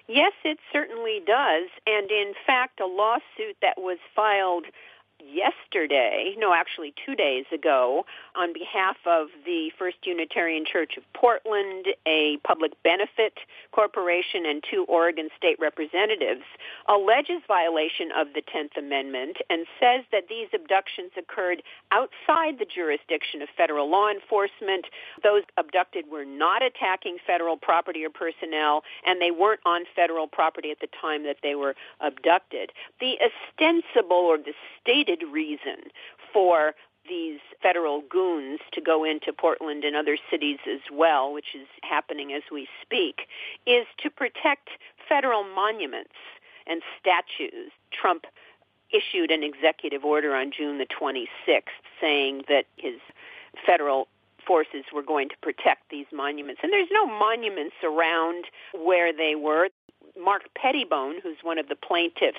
Yes, 0.06 0.34
it 0.44 0.58
certainly 0.72 1.18
does. 1.26 1.68
And 1.84 2.12
in 2.12 2.34
fact, 2.46 2.78
a 2.78 2.86
lawsuit 2.86 3.56
that 3.60 3.76
was 3.76 3.98
filed 4.14 4.66
yesterday, 5.32 6.34
no, 6.38 6.52
actually 6.54 6.94
two 7.04 7.14
days 7.14 7.44
ago, 7.52 8.04
on 8.34 8.52
behalf 8.52 8.96
of 9.06 9.28
the 9.44 9.70
First 9.78 9.98
Unitarian 10.04 10.64
Church 10.70 10.96
of 10.96 11.02
Portland, 11.14 11.86
a 12.06 12.38
public 12.44 12.72
benefit 12.82 13.34
corporation, 13.72 14.46
and 14.46 14.62
two 14.68 14.84
Oregon 14.88 15.28
state 15.36 15.58
representatives, 15.60 16.42
alleges 16.88 17.42
violation 17.46 18.10
of 18.16 18.28
the 18.34 18.42
10th 18.42 18.76
Amendment 18.78 19.38
and 19.50 19.66
says 19.80 20.04
that 20.12 20.28
these 20.28 20.48
abductions 20.54 21.10
occurred 21.18 21.62
outside 21.92 22.58
the 22.58 22.66
jurisdiction 22.66 23.42
of 23.42 23.48
federal 23.56 23.90
law 23.90 24.08
enforcement. 24.10 24.86
Those 25.22 25.42
abducted 25.56 26.06
were 26.10 26.24
not 26.24 26.62
attacking 26.62 27.18
federal 27.26 27.56
property 27.56 28.04
or 28.04 28.10
personnel, 28.10 28.82
and 29.06 29.20
they 29.20 29.30
weren't 29.30 29.60
on 29.64 29.84
federal 29.94 30.26
property 30.26 30.70
at 30.70 30.80
the 30.80 30.88
time 31.00 31.24
that 31.24 31.38
they 31.42 31.54
were 31.54 31.74
abducted. 32.00 32.72
The 33.00 33.18
ostensible 33.20 34.16
or 34.16 34.38
the 34.38 34.52
stated 34.80 35.15
reason 35.22 35.90
for 36.32 36.74
these 37.08 37.38
federal 37.62 38.02
goons 38.10 38.60
to 38.72 38.80
go 38.80 39.04
into 39.04 39.32
Portland 39.32 39.84
and 39.84 39.94
other 39.94 40.18
cities 40.30 40.58
as 40.68 40.80
well, 40.92 41.32
which 41.32 41.54
is 41.54 41.66
happening 41.82 42.32
as 42.32 42.42
we 42.50 42.66
speak, 42.82 43.28
is 43.66 43.86
to 44.02 44.10
protect 44.10 44.70
federal 45.08 45.44
monuments 45.44 46.14
and 46.66 46.82
statues. 46.98 47.70
Trump 47.92 48.24
issued 48.90 49.30
an 49.30 49.42
executive 49.42 50.04
order 50.04 50.34
on 50.34 50.50
June 50.56 50.78
the 50.78 50.86
26th 50.86 51.62
saying 52.00 52.42
that 52.48 52.64
his 52.76 53.00
federal 53.64 54.08
forces 54.46 54.84
were 54.94 55.02
going 55.02 55.28
to 55.28 55.36
protect 55.42 55.90
these 55.90 56.06
monuments. 56.12 56.60
And 56.62 56.72
there's 56.72 56.88
no 56.92 57.06
monuments 57.06 57.74
around 57.82 58.44
where 58.72 59.12
they 59.12 59.34
were. 59.34 59.68
Mark 60.18 60.42
Pettibone, 60.54 61.20
who's 61.22 61.38
one 61.42 61.58
of 61.58 61.68
the 61.68 61.76
plaintiffs 61.76 62.38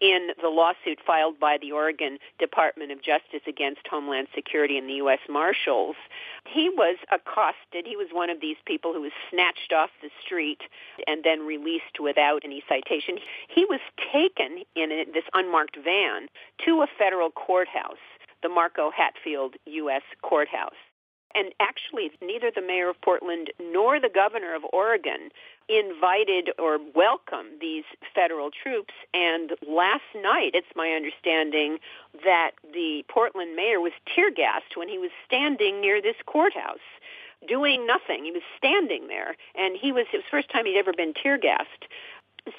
in 0.00 0.28
the 0.40 0.48
lawsuit 0.48 0.98
filed 1.06 1.38
by 1.38 1.58
the 1.60 1.72
Oregon 1.72 2.18
Department 2.38 2.92
of 2.92 3.02
Justice 3.02 3.42
against 3.46 3.86
Homeland 3.90 4.28
Security 4.34 4.78
and 4.78 4.88
the 4.88 4.94
U.S. 4.94 5.18
Marshals, 5.28 5.96
he 6.46 6.68
was 6.68 6.96
accosted. 7.10 7.86
He 7.86 7.96
was 7.96 8.08
one 8.12 8.30
of 8.30 8.40
these 8.40 8.56
people 8.64 8.92
who 8.92 9.02
was 9.02 9.12
snatched 9.30 9.72
off 9.72 9.90
the 10.02 10.10
street 10.24 10.62
and 11.06 11.24
then 11.24 11.46
released 11.46 12.00
without 12.00 12.42
any 12.44 12.62
citation. 12.68 13.18
He 13.48 13.64
was 13.64 13.80
taken 14.12 14.64
in 14.74 14.90
this 15.12 15.24
unmarked 15.34 15.76
van 15.82 16.28
to 16.64 16.82
a 16.82 16.86
federal 16.98 17.30
courthouse, 17.30 18.02
the 18.42 18.48
Mark 18.48 18.76
O. 18.78 18.90
Hatfield 18.96 19.54
U.S. 19.66 20.02
Courthouse. 20.22 20.78
And 21.34 21.52
actually, 21.60 22.10
neither 22.22 22.50
the 22.54 22.62
mayor 22.62 22.88
of 22.88 23.00
Portland 23.02 23.52
nor 23.60 24.00
the 24.00 24.08
governor 24.08 24.54
of 24.54 24.62
Oregon 24.72 25.28
invited 25.68 26.50
or 26.58 26.78
welcomed 26.94 27.60
these 27.60 27.84
federal 28.14 28.50
troops. 28.50 28.94
And 29.12 29.52
last 29.66 30.04
night, 30.14 30.52
it's 30.54 30.66
my 30.76 30.90
understanding 30.90 31.78
that 32.24 32.52
the 32.72 33.04
Portland 33.08 33.56
mayor 33.56 33.80
was 33.80 33.92
tear 34.14 34.30
gassed 34.30 34.76
when 34.76 34.88
he 34.88 34.98
was 34.98 35.10
standing 35.26 35.80
near 35.80 36.00
this 36.00 36.16
courthouse 36.26 36.78
doing 37.46 37.86
nothing. 37.86 38.24
He 38.24 38.32
was 38.32 38.42
standing 38.56 39.08
there, 39.08 39.36
and 39.54 39.76
he 39.76 39.92
was, 39.92 40.06
the 40.12 40.22
first 40.30 40.50
time 40.50 40.66
he'd 40.66 40.78
ever 40.78 40.92
been 40.92 41.14
tear 41.14 41.38
gassed. 41.38 41.86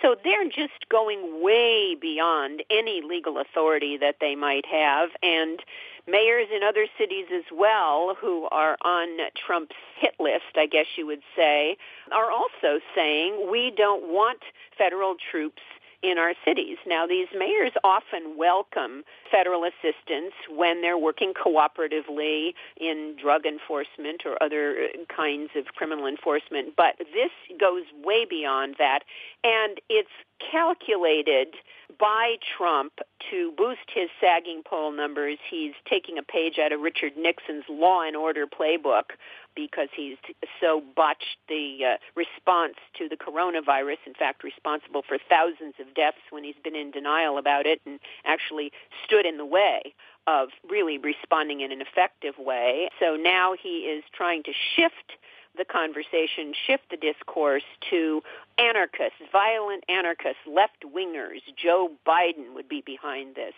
So 0.02 0.16
they're 0.24 0.50
just 0.50 0.90
going 0.90 1.42
way 1.42 1.96
beyond 1.96 2.64
any 2.70 3.02
legal 3.02 3.40
authority 3.40 3.98
that 3.98 4.18
they 4.20 4.36
might 4.36 4.66
have. 4.66 5.10
And 5.24 5.62
mayors 6.08 6.48
in 6.56 6.64
other 6.64 6.88
cities 6.98 7.26
as 7.34 7.44
well 7.52 8.16
who 8.20 8.48
are 8.52 8.78
on 8.82 9.08
Trump's 9.36 9.76
hit 10.00 10.16
list, 10.20 10.56
I 10.56 10.66
guess 10.66 10.86
you 10.98 11.06
would 11.06 11.22
say, 11.36 11.78
are 12.12 12.32
also 12.32 12.80
saying 12.96 13.50
we 13.52 13.72
don't 13.76 14.12
want 14.12 14.40
federal 14.78 15.16
troops 15.32 15.62
in 16.04 16.18
our 16.18 16.34
cities. 16.46 16.78
Now, 16.86 17.08
these 17.08 17.28
mayors 17.38 17.72
often 17.84 18.38
welcome 18.38 19.04
federal 19.32 19.64
assistance 19.64 20.34
when 20.50 20.82
they're 20.82 20.98
working 20.98 21.34
cooperatively 21.34 22.54
in 22.80 23.16
drug 23.22 23.46
enforcement 23.46 24.24
or 24.26 24.42
other 24.42 24.90
kinds 25.16 25.50
of 25.56 25.66
criminal 25.76 26.08
enforcement, 26.08 26.74
but 26.76 26.96
this 26.98 27.32
goes 27.60 27.84
way 28.04 28.26
beyond 28.26 28.76
that, 28.78 29.00
and 29.44 29.80
it's 29.90 30.10
calculated 30.52 31.56
by 32.00 32.36
Trump 32.58 32.94
to 33.32 33.52
boost 33.58 33.90
his 33.94 34.10
sagging 34.22 34.62
poll 34.66 34.92
numbers. 34.92 35.38
He's 35.50 35.74
taking 35.90 36.18
a 36.18 36.24
page 36.24 36.60
out 36.60 36.72
of 36.72 36.82
Richard 36.82 37.14
Nixon's 37.18 37.64
Law 37.70 38.02
and 38.06 38.16
Order 38.16 38.46
playbook 38.46 39.16
because 39.56 39.90
he's 39.96 40.18
so 40.62 40.84
botched 40.96 41.38
the 41.50 41.80
uh, 41.84 41.98
response 42.16 42.76
to 42.98 43.10
the 43.10 43.18
coronavirus, 43.18 43.98
in 44.06 44.14
fact, 44.14 44.44
responsible 44.44 45.02
for 45.08 45.18
thousands 45.30 45.74
of 45.80 45.94
deaths 45.96 46.22
when 46.30 46.44
he's 46.44 46.56
been 46.64 46.76
in 46.76 46.92
denial 46.92 47.40
about 47.40 47.66
it 47.66 47.82
and 47.86 48.00
actually 48.24 48.72
stood 49.04 49.17
in 49.26 49.38
the 49.38 49.46
way 49.46 49.94
of 50.28 50.50
really 50.70 50.98
responding 50.98 51.62
in 51.62 51.72
an 51.72 51.82
effective 51.82 52.36
way. 52.38 52.90
So 53.00 53.16
now 53.16 53.54
he 53.62 53.88
is 53.88 54.04
trying 54.14 54.44
to 54.44 54.52
shift 54.76 55.14
the 55.58 55.66
conversation, 55.66 56.54
shift 56.68 56.84
the 56.92 56.98
discourse 56.98 57.64
to 57.90 58.22
anarchists, 58.58 59.20
violent 59.32 59.84
anarchists, 59.90 60.42
left 60.46 60.84
wingers. 60.86 61.42
Joe 61.56 61.92
Biden 62.06 62.54
would 62.54 62.70
be 62.70 62.84
behind 62.86 63.36
this. 63.36 63.54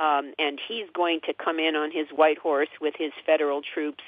Um, 0.00 0.32
and 0.38 0.58
he's 0.66 0.86
going 0.94 1.20
to 1.26 1.34
come 1.34 1.58
in 1.58 1.74
on 1.74 1.90
his 1.90 2.06
white 2.14 2.38
horse 2.38 2.68
with 2.80 2.94
his 2.96 3.12
federal 3.26 3.60
troops 3.60 4.04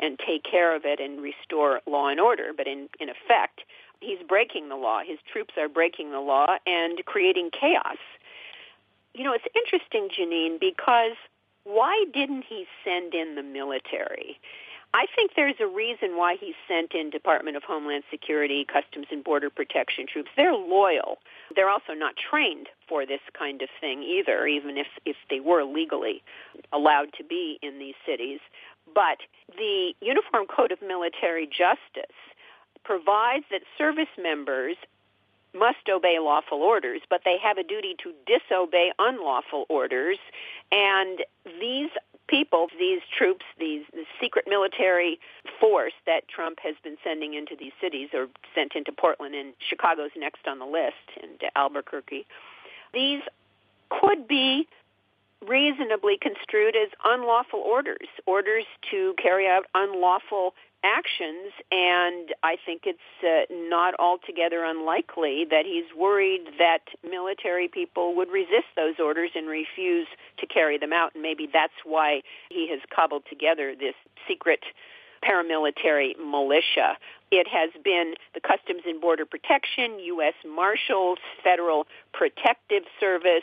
and 0.00 0.18
take 0.18 0.42
care 0.42 0.74
of 0.74 0.82
it 0.84 1.00
and 1.00 1.20
restore 1.20 1.80
law 1.86 2.08
and 2.08 2.18
order. 2.18 2.52
But 2.56 2.66
in, 2.66 2.88
in 2.98 3.08
effect, 3.08 3.60
he's 4.00 4.18
breaking 4.26 4.68
the 4.68 4.76
law. 4.76 5.00
His 5.06 5.18
troops 5.30 5.54
are 5.58 5.68
breaking 5.68 6.10
the 6.12 6.20
law 6.20 6.56
and 6.66 7.04
creating 7.04 7.50
chaos. 7.58 7.98
You 9.18 9.24
know, 9.24 9.32
it's 9.32 9.44
interesting, 9.56 10.08
Janine, 10.16 10.60
because 10.60 11.16
why 11.64 12.04
didn't 12.14 12.44
he 12.48 12.66
send 12.84 13.14
in 13.14 13.34
the 13.34 13.42
military? 13.42 14.38
I 14.94 15.06
think 15.16 15.32
there's 15.34 15.56
a 15.58 15.66
reason 15.66 16.16
why 16.16 16.36
he 16.40 16.54
sent 16.68 16.92
in 16.94 17.10
Department 17.10 17.56
of 17.56 17.64
Homeland 17.64 18.04
Security, 18.12 18.64
Customs 18.64 19.08
and 19.10 19.24
Border 19.24 19.50
Protection 19.50 20.06
troops. 20.06 20.30
They're 20.36 20.54
loyal. 20.54 21.18
They're 21.56 21.68
also 21.68 21.94
not 21.94 22.14
trained 22.16 22.68
for 22.88 23.04
this 23.04 23.20
kind 23.36 23.60
of 23.60 23.68
thing 23.80 24.04
either, 24.04 24.46
even 24.46 24.78
if, 24.78 24.86
if 25.04 25.16
they 25.28 25.40
were 25.40 25.64
legally 25.64 26.22
allowed 26.72 27.12
to 27.18 27.24
be 27.24 27.58
in 27.60 27.80
these 27.80 27.96
cities. 28.06 28.38
But 28.94 29.18
the 29.56 29.94
Uniform 30.00 30.46
Code 30.46 30.70
of 30.70 30.78
Military 30.80 31.46
Justice 31.46 32.14
provides 32.84 33.46
that 33.50 33.62
service 33.76 34.14
members 34.16 34.76
must 35.54 35.88
obey 35.88 36.18
lawful 36.20 36.62
orders, 36.62 37.00
but 37.08 37.22
they 37.24 37.36
have 37.42 37.58
a 37.58 37.62
duty 37.62 37.94
to 38.02 38.12
disobey 38.26 38.92
unlawful 38.98 39.66
orders. 39.68 40.18
And 40.70 41.20
these 41.60 41.90
people, 42.28 42.68
these 42.78 43.00
troops, 43.16 43.44
these 43.58 43.84
the 43.92 44.04
secret 44.20 44.44
military 44.48 45.18
force 45.60 45.94
that 46.06 46.28
Trump 46.28 46.58
has 46.62 46.74
been 46.84 46.96
sending 47.02 47.34
into 47.34 47.56
these 47.58 47.72
cities 47.80 48.10
or 48.12 48.28
sent 48.54 48.72
into 48.74 48.92
Portland 48.92 49.34
and 49.34 49.54
Chicago's 49.58 50.10
next 50.16 50.46
on 50.46 50.58
the 50.58 50.66
list 50.66 50.94
and 51.22 51.40
Albuquerque, 51.56 52.26
these 52.92 53.22
could 53.88 54.28
be 54.28 54.68
reasonably 55.46 56.18
construed 56.20 56.74
as 56.76 56.88
unlawful 57.04 57.60
orders, 57.60 58.08
orders 58.26 58.64
to 58.90 59.14
carry 59.22 59.46
out 59.46 59.64
unlawful 59.74 60.54
actions, 60.84 61.52
and 61.72 62.34
I 62.42 62.56
think 62.64 62.82
it's 62.84 62.98
uh, 63.22 63.52
not 63.68 63.94
altogether 63.98 64.64
unlikely 64.64 65.46
that 65.50 65.64
he's 65.66 65.86
worried 65.96 66.42
that 66.58 66.82
military 67.08 67.68
people 67.68 68.14
would 68.16 68.30
resist 68.30 68.70
those 68.76 68.94
orders 68.98 69.30
and 69.34 69.48
refuse 69.48 70.06
to 70.38 70.46
carry 70.46 70.78
them 70.78 70.92
out, 70.92 71.14
and 71.14 71.22
maybe 71.22 71.48
that's 71.52 71.72
why 71.84 72.22
he 72.48 72.68
has 72.70 72.80
cobbled 72.94 73.24
together 73.28 73.74
this 73.78 73.94
secret 74.28 74.60
paramilitary 75.24 76.16
militia. 76.18 76.96
It 77.32 77.48
has 77.48 77.70
been 77.82 78.14
the 78.34 78.40
Customs 78.40 78.82
and 78.86 79.00
Border 79.00 79.26
Protection, 79.26 79.98
U.S. 79.98 80.34
Marshals, 80.46 81.18
Federal 81.42 81.86
Protective 82.12 82.84
Service, 83.00 83.42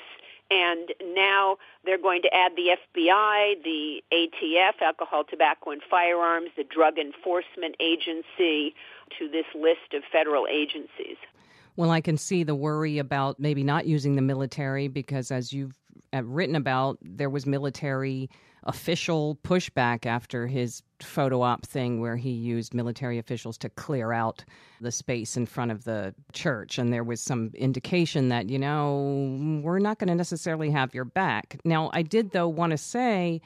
and 0.52 0.90
now 1.16 1.58
they're 1.84 2.02
going 2.02 2.22
to 2.22 2.34
add 2.34 2.52
the 2.56 2.76
FBI, 2.76 3.64
the 3.64 4.04
ATF, 4.14 4.82
Alcohol, 4.82 5.24
Tobacco, 5.24 5.72
and 5.72 5.82
Firearms, 5.90 6.50
the 6.56 6.64
Drug 6.64 6.98
Enforcement 6.98 7.76
Agency 7.80 8.76
to 9.18 9.30
this 9.30 9.46
list 9.56 9.94
of 9.94 10.04
federal 10.12 10.48
agencies. 10.48 11.18
Well, 11.76 11.92
I 11.92 12.02
can 12.02 12.18
see 12.18 12.44
the 12.44 12.56
worry 12.56 13.00
about 13.00 13.40
maybe 13.40 13.64
not 13.64 13.86
using 13.86 14.16
the 14.16 14.22
military 14.22 14.88
because, 14.88 15.32
as 15.32 15.52
you've 15.52 15.78
written 16.14 16.56
about, 16.56 16.98
there 17.02 17.30
was 17.30 17.46
military 17.46 18.30
official 18.66 19.38
pushback 19.44 20.06
after 20.06 20.48
his 20.48 20.82
photo 21.02 21.42
op 21.42 21.66
thing 21.66 22.02
where 22.02 22.16
he 22.16 22.32
used 22.32 22.74
military 22.74 23.20
officials 23.20 23.58
to 23.60 23.70
clear 23.70 24.12
out 24.12 24.44
the 24.82 24.92
space 24.92 25.38
in 25.38 25.46
front 25.46 25.72
of 25.72 25.84
the 25.84 26.14
church. 26.34 26.78
And 26.78 26.92
there 26.92 27.04
was 27.04 27.22
some 27.22 27.52
indication 27.54 28.30
that, 28.30 28.50
you 28.50 28.58
know, 28.58 29.62
we're 29.64 29.80
not 29.80 30.00
going 30.00 30.08
to 30.08 30.16
necessarily 30.16 30.72
have 30.72 30.96
your 30.96 31.06
back. 31.06 31.60
Now, 31.64 31.92
I 31.94 32.02
did, 32.02 32.32
though, 32.32 32.48
want 32.48 32.72
to 32.72 32.78
say. 32.78 33.42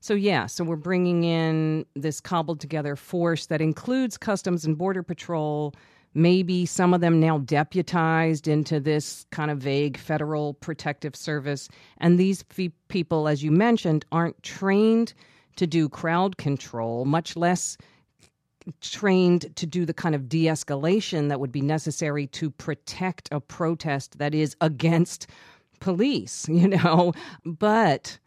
So, 0.00 0.14
yeah, 0.14 0.46
so 0.46 0.64
we're 0.64 0.76
bringing 0.76 1.24
in 1.24 1.86
this 1.94 2.20
cobbled 2.20 2.60
together 2.60 2.96
force 2.96 3.46
that 3.46 3.60
includes 3.60 4.16
Customs 4.16 4.64
and 4.64 4.76
Border 4.76 5.02
Patrol, 5.02 5.74
maybe 6.16 6.64
some 6.64 6.94
of 6.94 7.02
them 7.02 7.20
now 7.20 7.38
deputized 7.38 8.48
into 8.48 8.80
this 8.80 9.26
kind 9.30 9.50
of 9.50 9.58
vague 9.58 9.98
federal 9.98 10.54
protective 10.54 11.14
service. 11.14 11.68
And 11.98 12.18
these 12.18 12.42
people, 12.88 13.28
as 13.28 13.44
you 13.44 13.50
mentioned, 13.50 14.06
aren't 14.10 14.42
trained 14.42 15.12
to 15.56 15.66
do 15.66 15.88
crowd 15.88 16.38
control, 16.38 17.04
much 17.04 17.36
less 17.36 17.76
trained 18.80 19.54
to 19.56 19.66
do 19.66 19.84
the 19.84 19.94
kind 19.94 20.14
of 20.14 20.28
de 20.28 20.46
escalation 20.46 21.28
that 21.28 21.38
would 21.38 21.52
be 21.52 21.60
necessary 21.60 22.26
to 22.28 22.50
protect 22.50 23.28
a 23.30 23.40
protest 23.40 24.18
that 24.18 24.34
is 24.34 24.56
against 24.60 25.26
police, 25.80 26.48
you 26.50 26.66
know. 26.66 27.12
But 27.44 28.18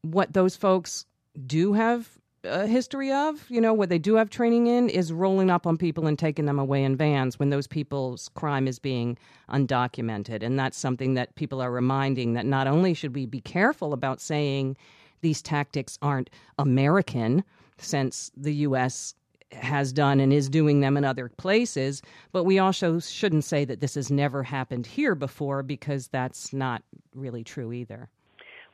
what 0.00 0.32
those 0.32 0.56
folks 0.56 1.04
do 1.46 1.74
have 1.74 2.08
a 2.44 2.66
history 2.66 3.12
of, 3.12 3.44
you 3.48 3.60
know, 3.60 3.72
what 3.72 3.88
they 3.88 3.98
do 3.98 4.14
have 4.14 4.30
training 4.30 4.66
in 4.66 4.88
is 4.88 5.12
rolling 5.12 5.50
up 5.50 5.66
on 5.66 5.76
people 5.76 6.06
and 6.06 6.18
taking 6.18 6.46
them 6.46 6.58
away 6.58 6.84
in 6.84 6.96
vans 6.96 7.38
when 7.38 7.50
those 7.50 7.66
people's 7.66 8.28
crime 8.34 8.68
is 8.68 8.78
being 8.78 9.18
undocumented. 9.50 10.42
And 10.42 10.58
that's 10.58 10.78
something 10.78 11.14
that 11.14 11.34
people 11.34 11.60
are 11.60 11.70
reminding 11.70 12.34
that 12.34 12.46
not 12.46 12.66
only 12.66 12.94
should 12.94 13.14
we 13.14 13.26
be 13.26 13.40
careful 13.40 13.92
about 13.92 14.20
saying 14.20 14.76
these 15.22 15.42
tactics 15.42 15.98
aren't 16.02 16.30
American, 16.58 17.44
since 17.78 18.30
the 18.36 18.54
U.S. 18.54 19.14
has 19.52 19.92
done 19.92 20.20
and 20.20 20.32
is 20.32 20.48
doing 20.48 20.80
them 20.80 20.96
in 20.96 21.04
other 21.04 21.28
places, 21.28 22.02
but 22.32 22.44
we 22.44 22.58
also 22.58 23.00
shouldn't 23.00 23.44
say 23.44 23.64
that 23.64 23.80
this 23.80 23.94
has 23.94 24.10
never 24.10 24.42
happened 24.42 24.86
here 24.86 25.14
before 25.14 25.62
because 25.62 26.08
that's 26.08 26.52
not 26.52 26.82
really 27.14 27.44
true 27.44 27.72
either. 27.72 28.08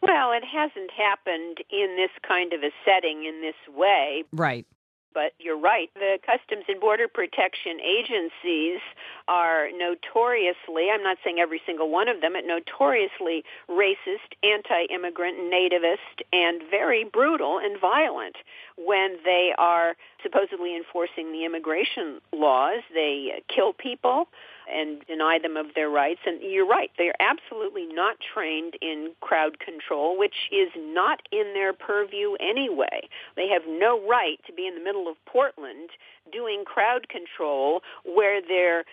Well, 0.03 0.33
it 0.33 0.45
hasn't 0.45 0.91
happened 0.91 1.59
in 1.71 1.97
this 1.97 2.11
kind 2.27 2.53
of 2.53 2.63
a 2.63 2.71
setting 2.85 3.25
in 3.25 3.43
this 3.43 3.55
way. 3.75 4.25
Right. 4.33 4.67
But 5.13 5.33
you're 5.41 5.59
right. 5.59 5.91
The 5.95 6.19
Customs 6.25 6.67
and 6.69 6.81
Border 6.81 7.09
Protection 7.09 7.81
agencies 7.81 8.79
are 9.27 9.69
notoriously, 9.77 10.89
I'm 10.93 11.03
not 11.03 11.19
saying 11.25 11.41
every 11.41 11.61
single 11.67 11.91
one 11.91 12.07
of 12.07 12.21
them, 12.21 12.35
but 12.35 12.45
notoriously 12.47 13.43
racist, 13.69 14.39
anti-immigrant, 14.45 15.37
nativist, 15.53 16.23
and 16.33 16.63
very 16.71 17.03
brutal 17.03 17.59
and 17.59 17.79
violent 17.81 18.37
when 18.77 19.17
they 19.25 19.53
are 19.59 19.97
supposedly 20.23 20.77
enforcing 20.77 21.33
the 21.33 21.45
immigration 21.45 22.21
laws. 22.33 22.83
They 22.95 23.43
kill 23.49 23.73
people 23.73 24.29
and 24.73 25.05
deny 25.07 25.39
them 25.39 25.57
of 25.57 25.75
their 25.75 25.91
rights. 25.91 26.21
And 26.27 26.41
you're 26.43 26.67
right, 26.67 26.91
they 26.99 27.09
are 27.09 27.21
absolutely 27.21 27.87
not 27.87 28.17
trained 28.21 28.75
in 28.81 29.13
crowd 29.21 29.59
control, 29.59 30.19
which 30.19 30.51
is 30.53 30.69
not 30.77 31.23
in 31.33 31.53
their 31.55 31.73
purview 31.73 32.35
anyway. 32.41 33.09
They 33.37 33.49
have 33.49 33.63
no 33.69 34.07
right 34.07 34.39
to 34.47 34.53
be 34.53 34.67
in 34.67 34.75
the 34.75 34.85
middle 34.85 35.09
of 35.09 35.17
Portland 35.27 35.91
doing 36.33 36.65
crowd 36.65 37.09
control 37.09 37.83
where 38.05 38.41
their 38.41 38.85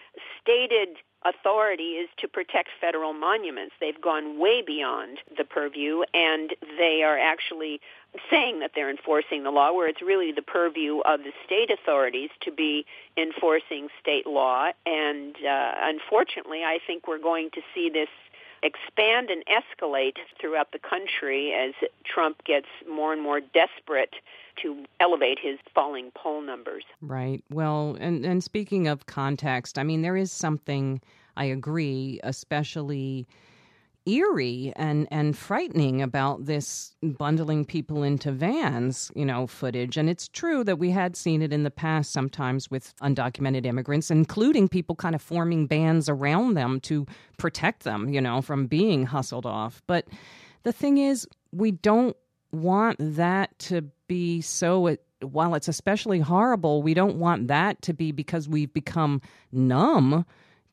stated 0.42 0.98
authority 1.26 1.98
is 1.98 2.10
to 2.20 2.28
protect 2.28 2.70
federal 2.80 3.14
monuments. 3.14 3.74
They've 3.80 4.00
gone 4.00 4.40
way 4.40 4.62
beyond 4.66 5.20
the 5.36 5.44
purview, 5.44 6.04
and 6.14 6.52
they 6.78 7.02
are 7.04 7.18
actually 7.18 7.82
saying 8.30 8.60
that 8.60 8.72
they're 8.76 8.90
enforcing 8.90 9.44
the 9.44 9.52
law, 9.52 9.72
where 9.72 9.88
it's 9.88 10.02
really 10.02 10.32
the 10.32 10.42
purview 10.42 11.00
of 11.02 11.22
the 11.22 11.32
state 11.46 11.70
authorities 11.72 12.30
to 12.42 12.52
be 12.52 12.86
enforcing 13.18 13.90
state 14.00 14.28
law. 14.28 14.72
And 14.86 15.36
uh, 15.38 15.72
unfortunately, 15.82 16.64
I 16.64 16.80
think 16.86 17.08
we're 17.08 17.20
going 17.20 17.50
to 17.52 17.62
see 17.74 17.90
this 17.90 18.10
expand 18.64 19.30
and 19.30 19.44
escalate 19.46 20.18
throughout 20.40 20.72
the 20.72 20.80
country 20.80 21.54
as 21.54 21.74
Trump 22.04 22.44
gets 22.44 22.68
more 22.90 23.14
and 23.14 23.22
more 23.22 23.40
desperate 23.40 24.16
to 24.62 24.84
elevate 25.00 25.38
his 25.40 25.60
falling 25.74 26.12
poll 26.16 26.42
numbers. 26.42 26.84
Right. 27.02 27.44
Well, 27.52 27.96
and 28.00 28.26
and 28.26 28.44
speaking 28.44 28.88
of 28.88 29.06
context, 29.06 29.78
I 29.78 29.84
mean 29.84 30.02
there 30.02 30.18
is 30.18 30.32
something 30.32 31.02
I 31.36 31.46
agree, 31.46 32.20
especially 32.24 33.28
eerie 34.08 34.72
and 34.76 35.08
and 35.12 35.38
frightening 35.38 36.02
about 36.02 36.46
this 36.46 36.96
bundling 37.04 37.66
people 37.66 38.04
into 38.04 38.32
vans, 38.32 39.12
you 39.16 39.26
know, 39.26 39.46
footage. 39.46 39.98
And 39.98 40.10
it's 40.10 40.28
true 40.28 40.64
that 40.64 40.80
we 40.80 40.92
had 40.92 41.16
seen 41.16 41.42
it 41.42 41.52
in 41.52 41.64
the 41.64 41.72
past 41.72 42.12
sometimes 42.12 42.72
with 42.72 42.96
undocumented 43.02 43.66
immigrants, 43.66 44.10
including 44.10 44.68
people 44.68 44.96
kind 44.96 45.16
of 45.16 45.22
forming 45.22 45.68
bands 45.68 46.08
around 46.08 46.54
them 46.54 46.80
to 46.82 47.06
protect 47.38 47.84
them, 47.84 48.10
you 48.10 48.22
know, 48.22 48.42
from 48.42 48.68
being 48.68 49.06
hustled 49.06 49.46
off. 49.46 49.82
But 49.88 50.08
the 50.64 50.72
thing 50.72 50.98
is, 50.98 51.28
we 51.52 51.72
don't 51.72 52.16
want 52.52 52.98
that 53.00 53.58
to 53.60 53.82
be 54.08 54.42
so 54.42 54.98
while 55.22 55.56
it's 55.56 55.68
especially 55.68 56.20
horrible, 56.20 56.84
we 56.84 56.94
don't 56.94 57.18
want 57.18 57.48
that 57.48 57.82
to 57.84 57.94
be 57.94 58.12
because 58.12 58.48
we've 58.48 58.72
become 58.72 59.22
numb 59.52 60.26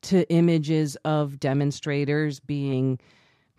to 0.03 0.29
images 0.29 0.95
of 0.97 1.39
demonstrators 1.39 2.39
being 2.39 2.99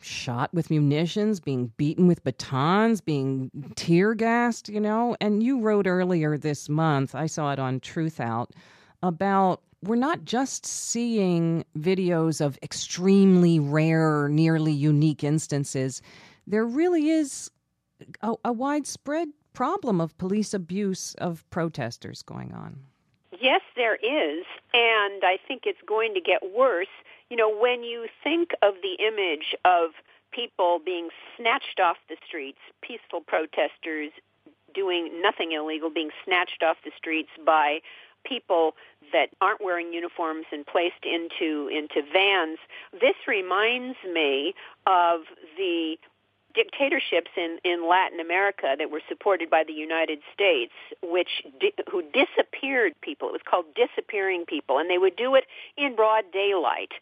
shot 0.00 0.52
with 0.52 0.70
munitions, 0.70 1.40
being 1.40 1.72
beaten 1.76 2.06
with 2.06 2.22
batons, 2.24 3.00
being 3.00 3.50
tear 3.74 4.14
gassed, 4.14 4.68
you 4.68 4.80
know. 4.80 5.16
And 5.20 5.42
you 5.42 5.60
wrote 5.60 5.86
earlier 5.86 6.36
this 6.36 6.68
month, 6.68 7.14
I 7.14 7.26
saw 7.26 7.52
it 7.52 7.58
on 7.58 7.80
Truthout, 7.80 8.50
about 9.02 9.62
we're 9.82 9.96
not 9.96 10.24
just 10.24 10.66
seeing 10.66 11.64
videos 11.78 12.44
of 12.44 12.58
extremely 12.62 13.58
rare, 13.58 14.28
nearly 14.28 14.72
unique 14.72 15.22
instances. 15.22 16.02
There 16.46 16.64
really 16.64 17.10
is 17.10 17.50
a, 18.22 18.34
a 18.44 18.52
widespread 18.52 19.28
problem 19.52 20.00
of 20.00 20.16
police 20.18 20.52
abuse 20.54 21.14
of 21.14 21.48
protesters 21.50 22.22
going 22.22 22.52
on. 22.52 22.78
Yes, 23.40 23.60
there 23.74 23.96
is. 23.96 24.44
And 24.72 25.24
I 25.24 25.38
think 25.46 25.62
it's 25.66 25.80
going 25.86 26.14
to 26.14 26.20
get 26.20 26.54
worse 26.54 26.86
you 27.30 27.36
know, 27.36 27.54
when 27.54 27.82
you 27.82 28.06
think 28.22 28.50
of 28.62 28.74
the 28.82 28.96
image 29.04 29.54
of 29.64 29.90
people 30.32 30.80
being 30.84 31.08
snatched 31.36 31.80
off 31.80 31.96
the 32.08 32.16
streets, 32.26 32.58
peaceful 32.82 33.20
protesters 33.20 34.12
doing 34.74 35.22
nothing 35.22 35.52
illegal, 35.52 35.90
being 35.90 36.10
snatched 36.24 36.62
off 36.62 36.76
the 36.84 36.90
streets 36.96 37.30
by 37.44 37.80
people 38.24 38.74
that 39.12 39.28
aren't 39.40 39.62
wearing 39.62 39.92
uniforms 39.92 40.46
and 40.52 40.66
placed 40.66 41.04
into 41.04 41.68
into 41.68 42.02
vans. 42.12 42.58
This 42.92 43.14
reminds 43.26 43.96
me 44.04 44.54
of 44.86 45.20
the 45.56 45.96
dictatorships 46.56 47.30
in, 47.36 47.58
in 47.64 47.86
Latin 47.88 48.18
America 48.18 48.74
that 48.78 48.90
were 48.90 49.02
supported 49.08 49.50
by 49.50 49.62
the 49.62 49.74
United 49.74 50.18
States, 50.32 50.72
which 51.02 51.44
di- 51.60 51.74
who 51.90 52.02
disappeared 52.02 52.94
people. 53.02 53.28
It 53.28 53.32
was 53.32 53.46
called 53.48 53.66
disappearing 53.76 54.44
people, 54.46 54.78
and 54.78 54.90
they 54.90 54.98
would 54.98 55.14
do 55.16 55.34
it 55.34 55.44
in 55.76 55.94
broad 55.94 56.24
daylight, 56.32 56.92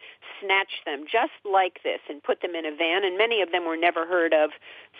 snatch 0.42 0.82
them 0.84 1.04
just 1.10 1.38
like 1.44 1.80
this, 1.84 2.00
and 2.10 2.22
put 2.22 2.42
them 2.42 2.54
in 2.54 2.66
a 2.66 2.74
van. 2.74 3.04
And 3.04 3.16
many 3.16 3.40
of 3.40 3.52
them 3.52 3.64
were 3.64 3.76
never 3.76 4.04
heard 4.04 4.34
of 4.34 4.50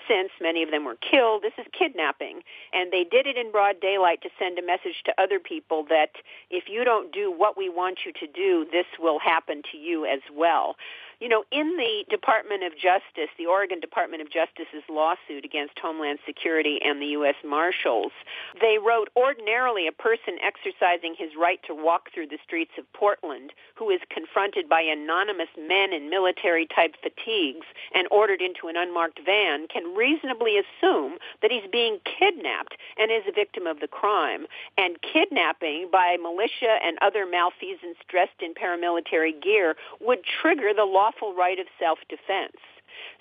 since. 0.08 0.30
Many 0.40 0.62
of 0.62 0.70
them 0.70 0.84
were 0.84 0.96
killed. 0.96 1.42
This 1.42 1.58
is 1.58 1.66
kidnapping, 1.76 2.42
and 2.72 2.92
they 2.92 3.04
did 3.04 3.26
it 3.26 3.36
in 3.36 3.50
broad 3.50 3.80
daylight 3.80 4.22
to 4.22 4.30
send 4.38 4.58
a 4.58 4.62
message 4.62 5.02
to 5.06 5.20
other 5.20 5.40
people 5.40 5.84
that 5.90 6.12
if 6.50 6.64
you 6.68 6.84
don't 6.84 7.12
do 7.12 7.32
what 7.32 7.58
we 7.58 7.68
want 7.68 8.00
you 8.06 8.12
to 8.12 8.26
do, 8.32 8.66
this 8.70 8.86
will 9.00 9.18
happen 9.18 9.62
to 9.72 9.76
you 9.76 10.06
as 10.06 10.20
well. 10.32 10.76
You 11.20 11.28
know, 11.28 11.44
in 11.52 11.76
the 11.76 12.04
Department 12.10 12.64
of 12.64 12.72
Justice, 12.72 13.30
the 13.38 13.46
Oregon 13.46 13.80
Department 13.80 14.22
of 14.22 14.30
Justice's 14.30 14.82
lawsuit 14.90 15.44
against 15.44 15.78
Homeland 15.78 16.18
Security 16.26 16.80
and 16.84 17.00
the 17.00 17.14
U.S. 17.18 17.36
Marshals, 17.44 18.12
they 18.60 18.78
wrote, 18.78 19.08
ordinarily 19.16 19.86
a 19.86 19.92
person 19.92 20.38
exercising 20.42 21.14
his 21.16 21.30
right 21.38 21.60
to 21.66 21.74
walk 21.74 22.10
through 22.12 22.26
the 22.28 22.38
streets 22.44 22.72
of 22.78 22.92
Portland 22.92 23.52
who 23.74 23.90
is 23.90 24.00
confronted 24.10 24.68
by 24.68 24.80
anonymous 24.80 25.48
men 25.58 25.92
in 25.92 26.10
military 26.10 26.66
type 26.66 26.94
fatigues 27.02 27.66
and 27.94 28.08
ordered 28.10 28.40
into 28.40 28.68
an 28.68 28.76
unmarked 28.76 29.20
van 29.24 29.66
can 29.68 29.94
reasonably 29.94 30.58
assume 30.58 31.18
that 31.42 31.50
he's 31.50 31.70
being 31.70 31.98
kidnapped 32.04 32.76
and 32.98 33.10
is 33.10 33.22
a 33.28 33.32
victim 33.32 33.66
of 33.66 33.80
the 33.80 33.88
crime. 33.88 34.46
And 34.78 34.96
kidnapping 35.00 35.88
by 35.90 36.16
militia 36.20 36.78
and 36.84 36.98
other 37.00 37.26
malfeasants 37.26 38.00
dressed 38.08 38.40
in 38.40 38.54
paramilitary 38.54 39.40
gear 39.40 39.76
would 40.00 40.20
trigger 40.24 40.72
the 40.74 40.84
law 40.84 41.03
lawful 41.04 41.34
right 41.34 41.58
of 41.58 41.66
self-defense. 41.78 42.56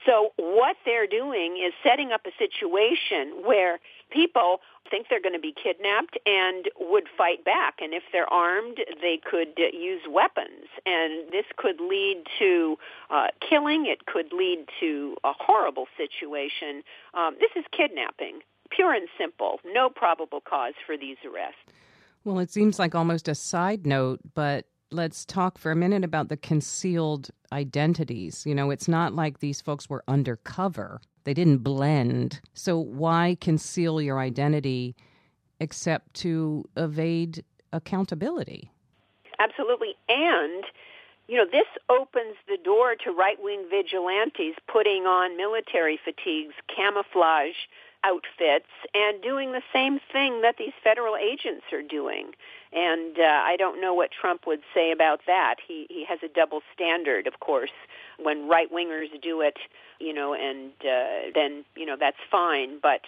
So 0.05 0.29
what 0.37 0.75
they're 0.85 1.07
doing 1.07 1.57
is 1.57 1.73
setting 1.83 2.11
up 2.11 2.21
a 2.25 2.31
situation 2.37 3.43
where 3.43 3.79
people 4.11 4.59
think 4.89 5.07
they're 5.09 5.21
going 5.21 5.33
to 5.33 5.39
be 5.39 5.53
kidnapped 5.53 6.17
and 6.25 6.69
would 6.79 7.05
fight 7.17 7.43
back. 7.43 7.75
And 7.81 7.93
if 7.93 8.03
they're 8.11 8.31
armed, 8.31 8.77
they 9.01 9.19
could 9.29 9.57
use 9.73 10.01
weapons. 10.09 10.67
And 10.85 11.31
this 11.31 11.45
could 11.57 11.79
lead 11.81 12.23
to 12.39 12.77
uh, 13.09 13.27
killing. 13.47 13.85
It 13.87 14.05
could 14.05 14.31
lead 14.31 14.65
to 14.79 15.15
a 15.23 15.33
horrible 15.33 15.87
situation. 15.97 16.83
Um, 17.13 17.35
this 17.39 17.51
is 17.55 17.65
kidnapping, 17.75 18.41
pure 18.69 18.93
and 18.93 19.07
simple. 19.17 19.59
No 19.65 19.89
probable 19.89 20.41
cause 20.41 20.73
for 20.85 20.97
these 20.97 21.17
arrests. 21.25 21.59
Well, 22.23 22.39
it 22.39 22.51
seems 22.51 22.77
like 22.79 22.93
almost 22.95 23.27
a 23.27 23.35
side 23.35 23.85
note, 23.85 24.19
but 24.33 24.65
let's 24.93 25.25
talk 25.25 25.57
for 25.57 25.71
a 25.71 25.75
minute 25.75 26.03
about 26.03 26.29
the 26.29 26.37
concealed 26.37 27.29
identities. 27.51 28.43
You 28.45 28.55
know, 28.55 28.69
it's 28.69 28.87
not 28.87 29.13
like 29.13 29.39
these 29.39 29.61
folks 29.61 29.89
were 29.89 30.03
undercover, 30.07 31.01
they 31.23 31.33
didn't 31.33 31.59
blend. 31.59 32.41
So, 32.53 32.77
why 32.77 33.37
conceal 33.39 34.01
your 34.01 34.19
identity 34.19 34.95
except 35.59 36.13
to 36.15 36.65
evade 36.75 37.43
accountability? 37.71 38.71
Absolutely. 39.39 39.95
And 40.09 40.63
you 41.27 41.37
know, 41.37 41.45
this 41.49 41.67
opens 41.89 42.35
the 42.47 42.57
door 42.57 42.95
to 42.95 43.11
right-wing 43.11 43.65
vigilantes 43.69 44.55
putting 44.67 45.05
on 45.05 45.37
military 45.37 45.97
fatigues, 46.03 46.53
camouflage 46.67 47.55
outfits, 48.03 48.69
and 48.93 49.21
doing 49.21 49.53
the 49.53 49.61
same 49.71 49.99
thing 50.11 50.41
that 50.41 50.57
these 50.57 50.73
federal 50.83 51.15
agents 51.15 51.63
are 51.71 51.81
doing. 51.81 52.33
And 52.75 53.17
uh, 53.19 53.23
I 53.23 53.55
don't 53.57 53.79
know 53.79 53.93
what 53.93 54.09
Trump 54.11 54.47
would 54.47 54.61
say 54.73 54.91
about 54.91 55.21
that. 55.27 55.55
He 55.65 55.85
he 55.89 56.05
has 56.09 56.19
a 56.23 56.27
double 56.27 56.61
standard, 56.73 57.27
of 57.27 57.39
course. 57.39 57.71
When 58.19 58.47
right 58.47 58.71
wingers 58.71 59.09
do 59.21 59.41
it, 59.41 59.57
you 59.99 60.13
know, 60.13 60.33
and 60.33 60.71
uh, 60.81 61.31
then 61.35 61.65
you 61.75 61.85
know 61.85 61.95
that's 61.99 62.17
fine. 62.31 62.79
But 62.81 63.01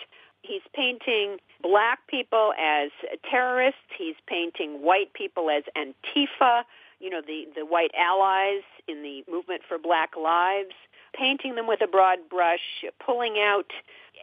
he's 0.43 0.62
painting 0.73 1.38
black 1.62 2.06
people 2.08 2.54
as 2.60 2.91
terrorists. 3.30 3.80
He's 3.97 4.15
painting 4.28 4.84
white 4.84 5.13
people 5.13 5.49
as 5.49 5.63
Antifa. 5.75 6.63
You 6.99 7.10
know, 7.10 7.21
the 7.25 7.45
the 7.56 7.65
white 7.65 7.91
allies 7.97 8.63
in 8.88 9.01
the 9.01 9.23
movement 9.30 9.62
for 9.67 9.78
Black 9.80 10.15
Lives 10.15 10.75
painting 11.17 11.56
them 11.56 11.67
with 11.67 11.82
a 11.82 11.88
broad 11.88 12.19
brush, 12.30 12.84
pulling 13.04 13.38
out 13.39 13.71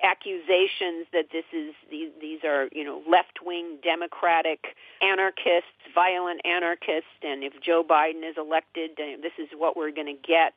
accusations 0.03 1.07
that 1.13 1.27
this 1.33 1.45
is 1.53 1.75
these, 1.91 2.11
these 2.21 2.41
are 2.45 2.69
you 2.73 2.85
know 2.85 3.03
left 3.09 3.41
wing 3.45 3.79
democratic 3.83 4.77
anarchists, 5.03 5.79
violent 5.95 6.41
anarchists, 6.45 7.19
and 7.23 7.43
if 7.43 7.53
Joe 7.61 7.83
Biden 7.83 8.29
is 8.29 8.37
elected, 8.39 8.91
this 8.97 9.33
is 9.39 9.49
what 9.57 9.77
we're 9.77 9.93
going 9.93 10.07
to 10.07 10.21
get. 10.27 10.55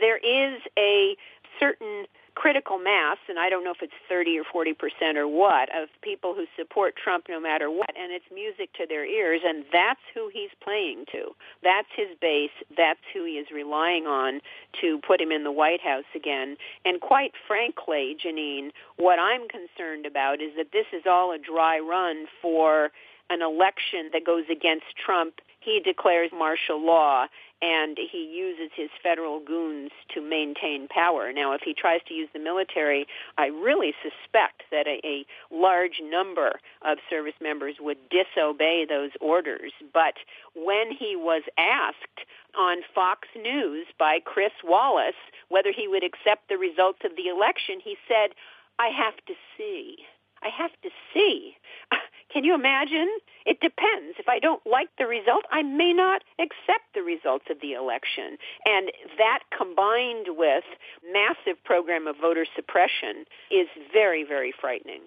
There 0.00 0.18
is 0.18 0.60
a 0.78 1.16
certain 1.58 2.06
critical 2.40 2.78
mass, 2.78 3.18
and 3.28 3.38
I 3.38 3.50
don't 3.50 3.64
know 3.64 3.70
if 3.70 3.82
it's 3.82 3.92
30 4.08 4.38
or 4.38 4.44
40 4.50 4.72
percent 4.72 5.18
or 5.18 5.28
what, 5.28 5.68
of 5.76 5.90
people 6.00 6.34
who 6.34 6.46
support 6.56 6.94
Trump 6.96 7.26
no 7.28 7.38
matter 7.38 7.70
what, 7.70 7.90
and 7.90 8.12
it's 8.12 8.24
music 8.32 8.72
to 8.80 8.86
their 8.88 9.04
ears, 9.04 9.42
and 9.44 9.62
that's 9.70 10.00
who 10.14 10.30
he's 10.32 10.48
playing 10.64 11.04
to. 11.12 11.36
That's 11.62 11.88
his 11.94 12.16
base. 12.18 12.56
That's 12.74 13.04
who 13.12 13.26
he 13.26 13.32
is 13.32 13.48
relying 13.54 14.06
on 14.06 14.40
to 14.80 15.00
put 15.06 15.20
him 15.20 15.30
in 15.30 15.44
the 15.44 15.52
White 15.52 15.82
House 15.82 16.08
again. 16.16 16.56
And 16.86 17.02
quite 17.02 17.32
frankly, 17.46 18.16
Janine, 18.16 18.70
what 18.96 19.18
I'm 19.18 19.46
concerned 19.46 20.06
about 20.06 20.40
is 20.40 20.52
that 20.56 20.72
this 20.72 20.86
is 20.94 21.02
all 21.04 21.32
a 21.32 21.38
dry 21.38 21.78
run 21.78 22.24
for 22.40 22.88
an 23.28 23.42
election 23.42 24.08
that 24.14 24.24
goes 24.24 24.44
against 24.50 24.86
Trump. 24.96 25.34
He 25.60 25.78
declares 25.84 26.30
martial 26.32 26.80
law 26.84 27.26
and 27.62 27.98
he 28.10 28.24
uses 28.24 28.70
his 28.74 28.90
federal 29.02 29.40
goons 29.40 29.90
to 30.14 30.20
maintain 30.20 30.88
power. 30.88 31.32
Now, 31.32 31.52
if 31.52 31.60
he 31.62 31.74
tries 31.74 32.00
to 32.08 32.14
use 32.14 32.28
the 32.32 32.38
military, 32.38 33.06
I 33.36 33.46
really 33.46 33.92
suspect 34.02 34.62
that 34.70 34.86
a, 34.86 35.00
a 35.04 35.26
large 35.50 36.00
number 36.02 36.60
of 36.82 36.98
service 37.08 37.34
members 37.40 37.76
would 37.80 37.98
disobey 38.08 38.86
those 38.88 39.10
orders. 39.20 39.72
But 39.92 40.14
when 40.54 40.90
he 40.90 41.16
was 41.16 41.42
asked 41.58 42.26
on 42.58 42.78
Fox 42.94 43.28
News 43.36 43.86
by 43.98 44.18
Chris 44.24 44.52
Wallace 44.64 45.20
whether 45.48 45.72
he 45.74 45.86
would 45.86 46.04
accept 46.04 46.48
the 46.48 46.56
results 46.58 47.00
of 47.04 47.12
the 47.16 47.28
election, 47.28 47.80
he 47.82 47.96
said, 48.08 48.30
I 48.78 48.88
have 48.88 49.16
to 49.26 49.34
see. 49.56 49.98
I 50.42 50.48
have 50.48 50.72
to 50.82 50.88
see. 51.12 51.56
Can 52.32 52.44
you 52.44 52.54
imagine? 52.54 53.08
It 53.44 53.60
depends. 53.60 54.16
If 54.18 54.28
I 54.28 54.38
don't 54.38 54.64
like 54.64 54.88
the 54.98 55.06
result, 55.06 55.44
I 55.50 55.62
may 55.62 55.92
not 55.92 56.22
accept 56.38 56.94
the 56.94 57.02
results 57.02 57.46
of 57.50 57.60
the 57.60 57.72
election. 57.72 58.38
And 58.64 58.92
that 59.18 59.40
combined 59.56 60.26
with 60.36 60.64
massive 61.12 61.62
program 61.64 62.06
of 62.06 62.16
voter 62.20 62.46
suppression 62.54 63.24
is 63.50 63.66
very, 63.92 64.24
very 64.24 64.52
frightening. 64.60 65.00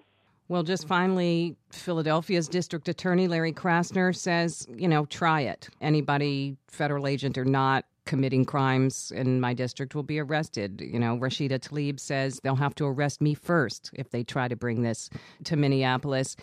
Well, 0.49 0.63
just 0.63 0.87
finally, 0.87 1.55
Philadelphia's 1.71 2.49
district 2.49 2.89
attorney, 2.89 3.29
Larry 3.29 3.53
Krasner, 3.53 4.13
says, 4.13 4.67
you 4.75 4.89
know, 4.89 5.05
try 5.05 5.41
it. 5.41 5.69
Anybody, 5.79 6.57
federal 6.67 7.07
agent 7.07 7.37
or 7.37 7.45
not, 7.45 7.85
committing 8.05 8.43
crimes 8.43 9.11
in 9.15 9.39
my 9.39 9.53
district 9.53 9.95
will 9.95 10.03
be 10.03 10.19
arrested. 10.19 10.81
You 10.81 10.99
know, 10.99 11.17
Rashida 11.17 11.59
Tlaib 11.59 11.99
says 11.99 12.41
they'll 12.43 12.55
have 12.55 12.75
to 12.75 12.85
arrest 12.85 13.21
me 13.21 13.33
first 13.33 13.91
if 13.93 14.09
they 14.09 14.23
try 14.23 14.49
to 14.49 14.55
bring 14.55 14.81
this 14.81 15.09
to 15.45 15.55
Minneapolis. 15.55 16.35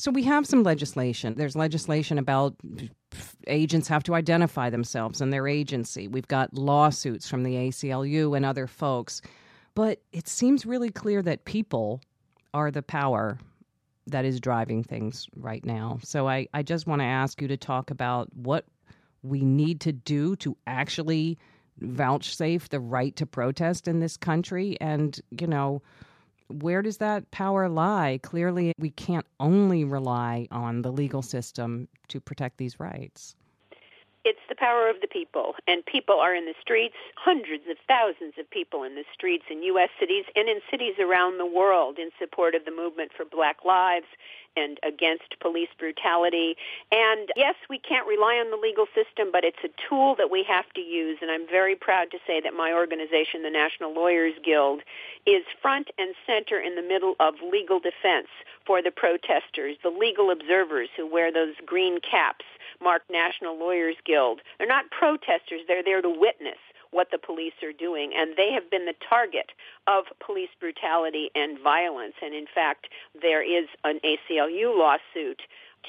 So 0.00 0.10
we 0.10 0.22
have 0.22 0.46
some 0.46 0.62
legislation. 0.62 1.34
There's 1.36 1.54
legislation 1.54 2.16
about 2.16 2.56
agents 3.46 3.86
have 3.88 4.02
to 4.04 4.14
identify 4.14 4.70
themselves 4.70 5.20
and 5.20 5.30
their 5.30 5.46
agency. 5.46 6.08
We've 6.08 6.26
got 6.26 6.54
lawsuits 6.54 7.28
from 7.28 7.42
the 7.42 7.54
ACLU 7.54 8.34
and 8.34 8.46
other 8.46 8.66
folks. 8.66 9.20
But 9.74 10.00
it 10.10 10.26
seems 10.26 10.64
really 10.64 10.90
clear 10.90 11.20
that 11.22 11.44
people 11.44 12.00
are 12.54 12.70
the 12.70 12.82
power 12.82 13.38
that 14.06 14.24
is 14.24 14.40
driving 14.40 14.82
things 14.82 15.28
right 15.36 15.64
now. 15.66 15.98
So 16.02 16.26
I, 16.26 16.48
I 16.54 16.62
just 16.62 16.86
want 16.86 17.02
to 17.02 17.06
ask 17.06 17.42
you 17.42 17.48
to 17.48 17.58
talk 17.58 17.90
about 17.90 18.34
what 18.34 18.64
we 19.22 19.44
need 19.44 19.82
to 19.82 19.92
do 19.92 20.34
to 20.36 20.56
actually 20.66 21.36
vouchsafe 21.78 22.70
the 22.70 22.80
right 22.80 23.14
to 23.16 23.26
protest 23.26 23.86
in 23.86 24.00
this 24.00 24.16
country 24.16 24.78
and, 24.80 25.20
you 25.38 25.46
know, 25.46 25.82
where 26.50 26.82
does 26.82 26.98
that 26.98 27.30
power 27.30 27.68
lie? 27.68 28.18
Clearly, 28.22 28.72
we 28.78 28.90
can't 28.90 29.26
only 29.38 29.84
rely 29.84 30.48
on 30.50 30.82
the 30.82 30.92
legal 30.92 31.22
system 31.22 31.88
to 32.08 32.20
protect 32.20 32.58
these 32.58 32.80
rights. 32.80 33.36
It's 34.22 34.40
the 34.50 34.54
power 34.54 34.90
of 34.90 35.00
the 35.00 35.08
people, 35.08 35.54
and 35.66 35.84
people 35.86 36.20
are 36.20 36.34
in 36.34 36.44
the 36.44 36.54
streets, 36.60 36.96
hundreds 37.16 37.64
of 37.70 37.78
thousands 37.88 38.34
of 38.38 38.50
people 38.50 38.82
in 38.82 38.94
the 38.94 39.04
streets 39.14 39.44
in 39.50 39.62
U.S. 39.62 39.88
cities 39.98 40.26
and 40.36 40.46
in 40.46 40.60
cities 40.70 40.96
around 41.00 41.38
the 41.38 41.46
world 41.46 41.98
in 41.98 42.10
support 42.18 42.54
of 42.54 42.66
the 42.66 42.70
movement 42.70 43.12
for 43.16 43.24
black 43.24 43.64
lives 43.64 44.06
and 44.56 44.78
against 44.82 45.38
police 45.40 45.68
brutality. 45.78 46.56
And 46.90 47.30
yes, 47.36 47.54
we 47.68 47.78
can't 47.78 48.06
rely 48.06 48.36
on 48.36 48.50
the 48.50 48.56
legal 48.56 48.86
system, 48.94 49.28
but 49.32 49.44
it's 49.44 49.62
a 49.64 49.70
tool 49.88 50.14
that 50.16 50.30
we 50.30 50.44
have 50.48 50.70
to 50.74 50.80
use. 50.80 51.18
And 51.22 51.30
I'm 51.30 51.46
very 51.46 51.76
proud 51.76 52.10
to 52.10 52.18
say 52.26 52.40
that 52.40 52.54
my 52.54 52.72
organization, 52.72 53.42
the 53.42 53.50
National 53.50 53.94
Lawyers 53.94 54.34
Guild, 54.44 54.82
is 55.26 55.44
front 55.60 55.90
and 55.98 56.14
center 56.26 56.60
in 56.60 56.74
the 56.74 56.82
middle 56.82 57.14
of 57.20 57.34
legal 57.42 57.78
defense 57.78 58.28
for 58.66 58.82
the 58.82 58.90
protesters, 58.90 59.76
the 59.82 59.90
legal 59.90 60.30
observers 60.30 60.88
who 60.96 61.06
wear 61.10 61.32
those 61.32 61.54
green 61.66 61.98
caps 62.00 62.44
marked 62.82 63.10
National 63.10 63.58
Lawyers 63.58 63.96
Guild. 64.04 64.40
They're 64.58 64.66
not 64.66 64.90
protesters, 64.90 65.60
they're 65.68 65.82
there 65.82 66.02
to 66.02 66.10
witness 66.10 66.58
what 66.90 67.08
the 67.10 67.18
police 67.18 67.54
are 67.62 67.72
doing. 67.72 68.12
And 68.16 68.36
they 68.36 68.52
have 68.52 68.70
been 68.70 68.86
the 68.86 68.94
target 69.08 69.52
of 69.86 70.04
police 70.24 70.50
brutality 70.58 71.30
and 71.34 71.58
violence. 71.62 72.14
And 72.22 72.34
in 72.34 72.46
fact, 72.52 72.88
there 73.20 73.42
is 73.42 73.68
an 73.84 74.00
ACLU 74.04 74.76
lawsuit 74.76 75.42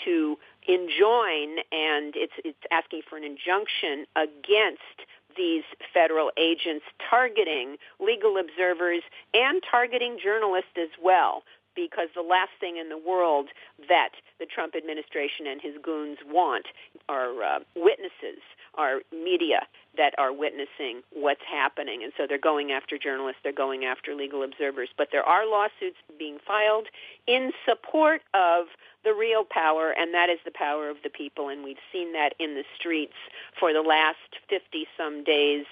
to 0.06 0.38
enjoin, 0.68 1.60
and 1.72 2.16
it's, 2.16 2.34
it's 2.46 2.64
asking 2.72 3.02
for 3.10 3.18
an 3.18 3.24
injunction 3.24 4.06
against 4.16 5.08
these 5.38 5.64
federal 5.94 6.32
agents 6.38 6.86
targeting 7.10 7.78
legal 8.00 8.38
observers 8.38 9.02
and 9.34 9.62
targeting 9.70 10.18
journalists 10.22 10.76
as 10.78 10.90
well 11.02 11.44
because 11.76 12.10
the 12.16 12.22
last 12.22 12.52
thing 12.60 12.78
in 12.78 12.90
the 12.90 12.98
world 12.98 13.48
that 13.88 14.10
the 14.40 14.46
Trump 14.46 14.76
administration 14.76 15.48
and 15.48 15.62
his 15.62 15.76
goons 15.82 16.18
want 16.28 16.66
are 17.08 17.44
uh, 17.44 17.60
witnesses, 17.76 18.44
are 18.76 19.00
media 19.12 19.62
that 19.98 20.14
are 20.18 20.32
witnessing 20.34 21.02
what's 21.14 21.44
happening. 21.50 22.04
And 22.04 22.14
so 22.18 22.26
they're 22.28 22.38
going 22.38 22.72
after 22.72 22.98
journalists, 22.98 23.42
they're 23.44 23.52
going 23.52 23.84
after 23.86 24.16
legal 24.16 24.44
observers. 24.44 24.90
But 24.98 25.10
there 25.12 25.24
are 25.24 25.46
lawsuits 25.46 25.98
being 26.18 26.38
filed 26.46 26.88
in 27.28 27.52
support 27.66 28.22
of 28.34 28.68
the 29.04 29.14
real 29.14 29.44
power, 29.44 29.94
and 29.98 30.14
that 30.14 30.30
is 30.30 30.40
the 30.46 30.52
power 30.52 30.90
of 30.90 30.98
the 31.04 31.10
people. 31.10 31.50
And 31.50 31.64
we've 31.64 31.84
seen 31.92 32.14
that 32.14 32.34
in 32.40 32.56
the 32.56 32.64
streets 32.78 33.18
for 33.60 33.74
the 33.74 33.82
last 33.82 34.18
50 34.50 34.88
some 34.98 35.24
days 35.24 35.66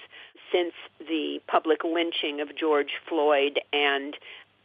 since 0.51 0.73
the 0.99 1.39
public 1.47 1.83
lynching 1.83 2.41
of 2.41 2.55
George 2.57 2.93
Floyd 3.07 3.59
and 3.71 4.15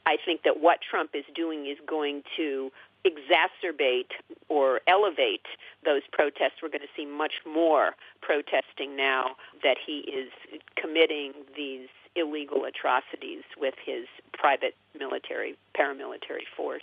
I 0.07 0.19
think 0.25 0.43
that 0.43 0.61
what 0.61 0.81
Trump 0.83 1.11
is 1.15 1.25
doing 1.35 1.67
is 1.67 1.79
going 1.87 2.23
to 2.37 2.71
exacerbate 3.07 4.11
or 4.49 4.81
elevate 4.87 5.47
those 5.85 6.03
protests. 6.13 6.63
We're 6.63 6.71
going 6.71 6.81
to 6.81 6.95
see 6.97 7.07
much 7.07 7.35
more 7.47 7.93
protesting 8.21 8.97
now 8.97 9.37
that 9.63 9.77
he 9.85 9.99
is 10.01 10.31
committing 10.77 11.33
these 11.57 11.89
illegal 12.17 12.65
atrocities 12.65 13.43
with 13.59 13.75
his 13.85 14.07
private 14.33 14.75
military, 14.99 15.57
paramilitary 15.77 16.47
force. 16.57 16.83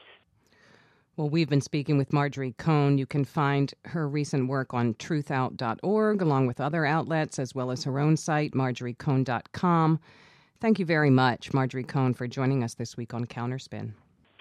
Well, 1.17 1.29
we've 1.29 1.49
been 1.49 1.61
speaking 1.61 1.97
with 1.97 2.13
Marjorie 2.13 2.55
Cohn. 2.57 2.97
You 2.97 3.05
can 3.05 3.25
find 3.25 3.73
her 3.85 4.07
recent 4.07 4.47
work 4.47 4.73
on 4.73 4.93
truthout.org, 4.95 6.21
along 6.21 6.47
with 6.47 6.61
other 6.61 6.85
outlets, 6.85 7.37
as 7.37 7.53
well 7.53 7.69
as 7.69 7.83
her 7.83 7.99
own 7.99 8.15
site, 8.15 8.53
marjoriecohn.com. 8.53 9.99
Thank 10.61 10.79
you 10.79 10.85
very 10.85 11.09
much, 11.09 11.53
Marjorie 11.53 11.83
Cohn, 11.83 12.13
for 12.13 12.27
joining 12.27 12.63
us 12.63 12.75
this 12.75 12.95
week 12.95 13.13
on 13.13 13.25
Counterspin. 13.25 13.91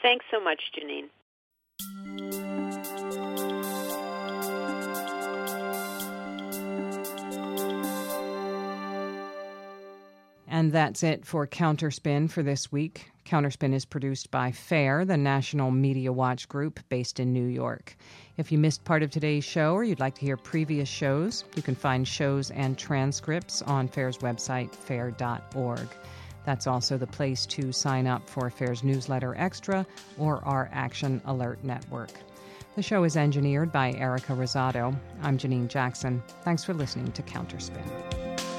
Thanks 0.01 0.25
so 0.31 0.43
much, 0.43 0.63
Janine. 0.77 1.09
And 10.61 10.73
that's 10.73 11.03
it 11.03 11.25
for 11.25 11.47
Counterspin 11.47 12.31
for 12.31 12.43
this 12.43 12.71
week. 12.71 13.11
Counterspin 13.25 13.73
is 13.73 13.87
produced 13.87 14.31
by 14.31 14.51
FAIR, 14.51 15.05
the 15.07 15.17
National 15.17 15.71
Media 15.71 16.13
Watch 16.13 16.49
Group 16.49 16.81
based 16.89 17.19
in 17.19 17.33
New 17.33 17.47
York. 17.47 17.97
If 18.37 18.53
you 18.53 18.59
missed 18.59 18.85
part 18.85 19.03
of 19.03 19.11
today's 19.11 19.45
show 19.45 19.73
or 19.73 19.85
you'd 19.85 20.01
like 20.01 20.17
to 20.17 20.21
hear 20.21 20.37
previous 20.37 20.89
shows, 20.89 21.45
you 21.57 21.63
can 21.63 21.75
find 21.75 22.07
shows 22.07 22.51
and 22.51 22.77
transcripts 22.77 23.63
on 23.63 23.89
FAIR's 23.89 24.19
website, 24.19 24.75
fair.org. 24.75 25.89
That's 26.45 26.67
also 26.67 26.97
the 26.97 27.07
place 27.07 27.47
to 27.47 27.73
sign 27.73 28.07
up 28.07 28.29
for 28.29 28.51
FAIR's 28.51 28.83
newsletter 28.83 29.35
extra 29.37 29.87
or 30.19 30.45
our 30.45 30.69
Action 30.73 31.21
Alert 31.27 31.63
Network. 31.63 32.11
The 32.77 32.83
show 32.83 33.05
is 33.05 33.17
engineered 33.17 33.73
by 33.73 33.93
Erica 33.93 34.33
Rosado. 34.33 34.97
I'm 35.23 35.37
Janine 35.37 35.69
Jackson. 35.69 36.23
Thanks 36.43 36.65
for 36.65 36.73
listening 36.73 37.13
to 37.13 37.23
Counterspin. 37.23 38.50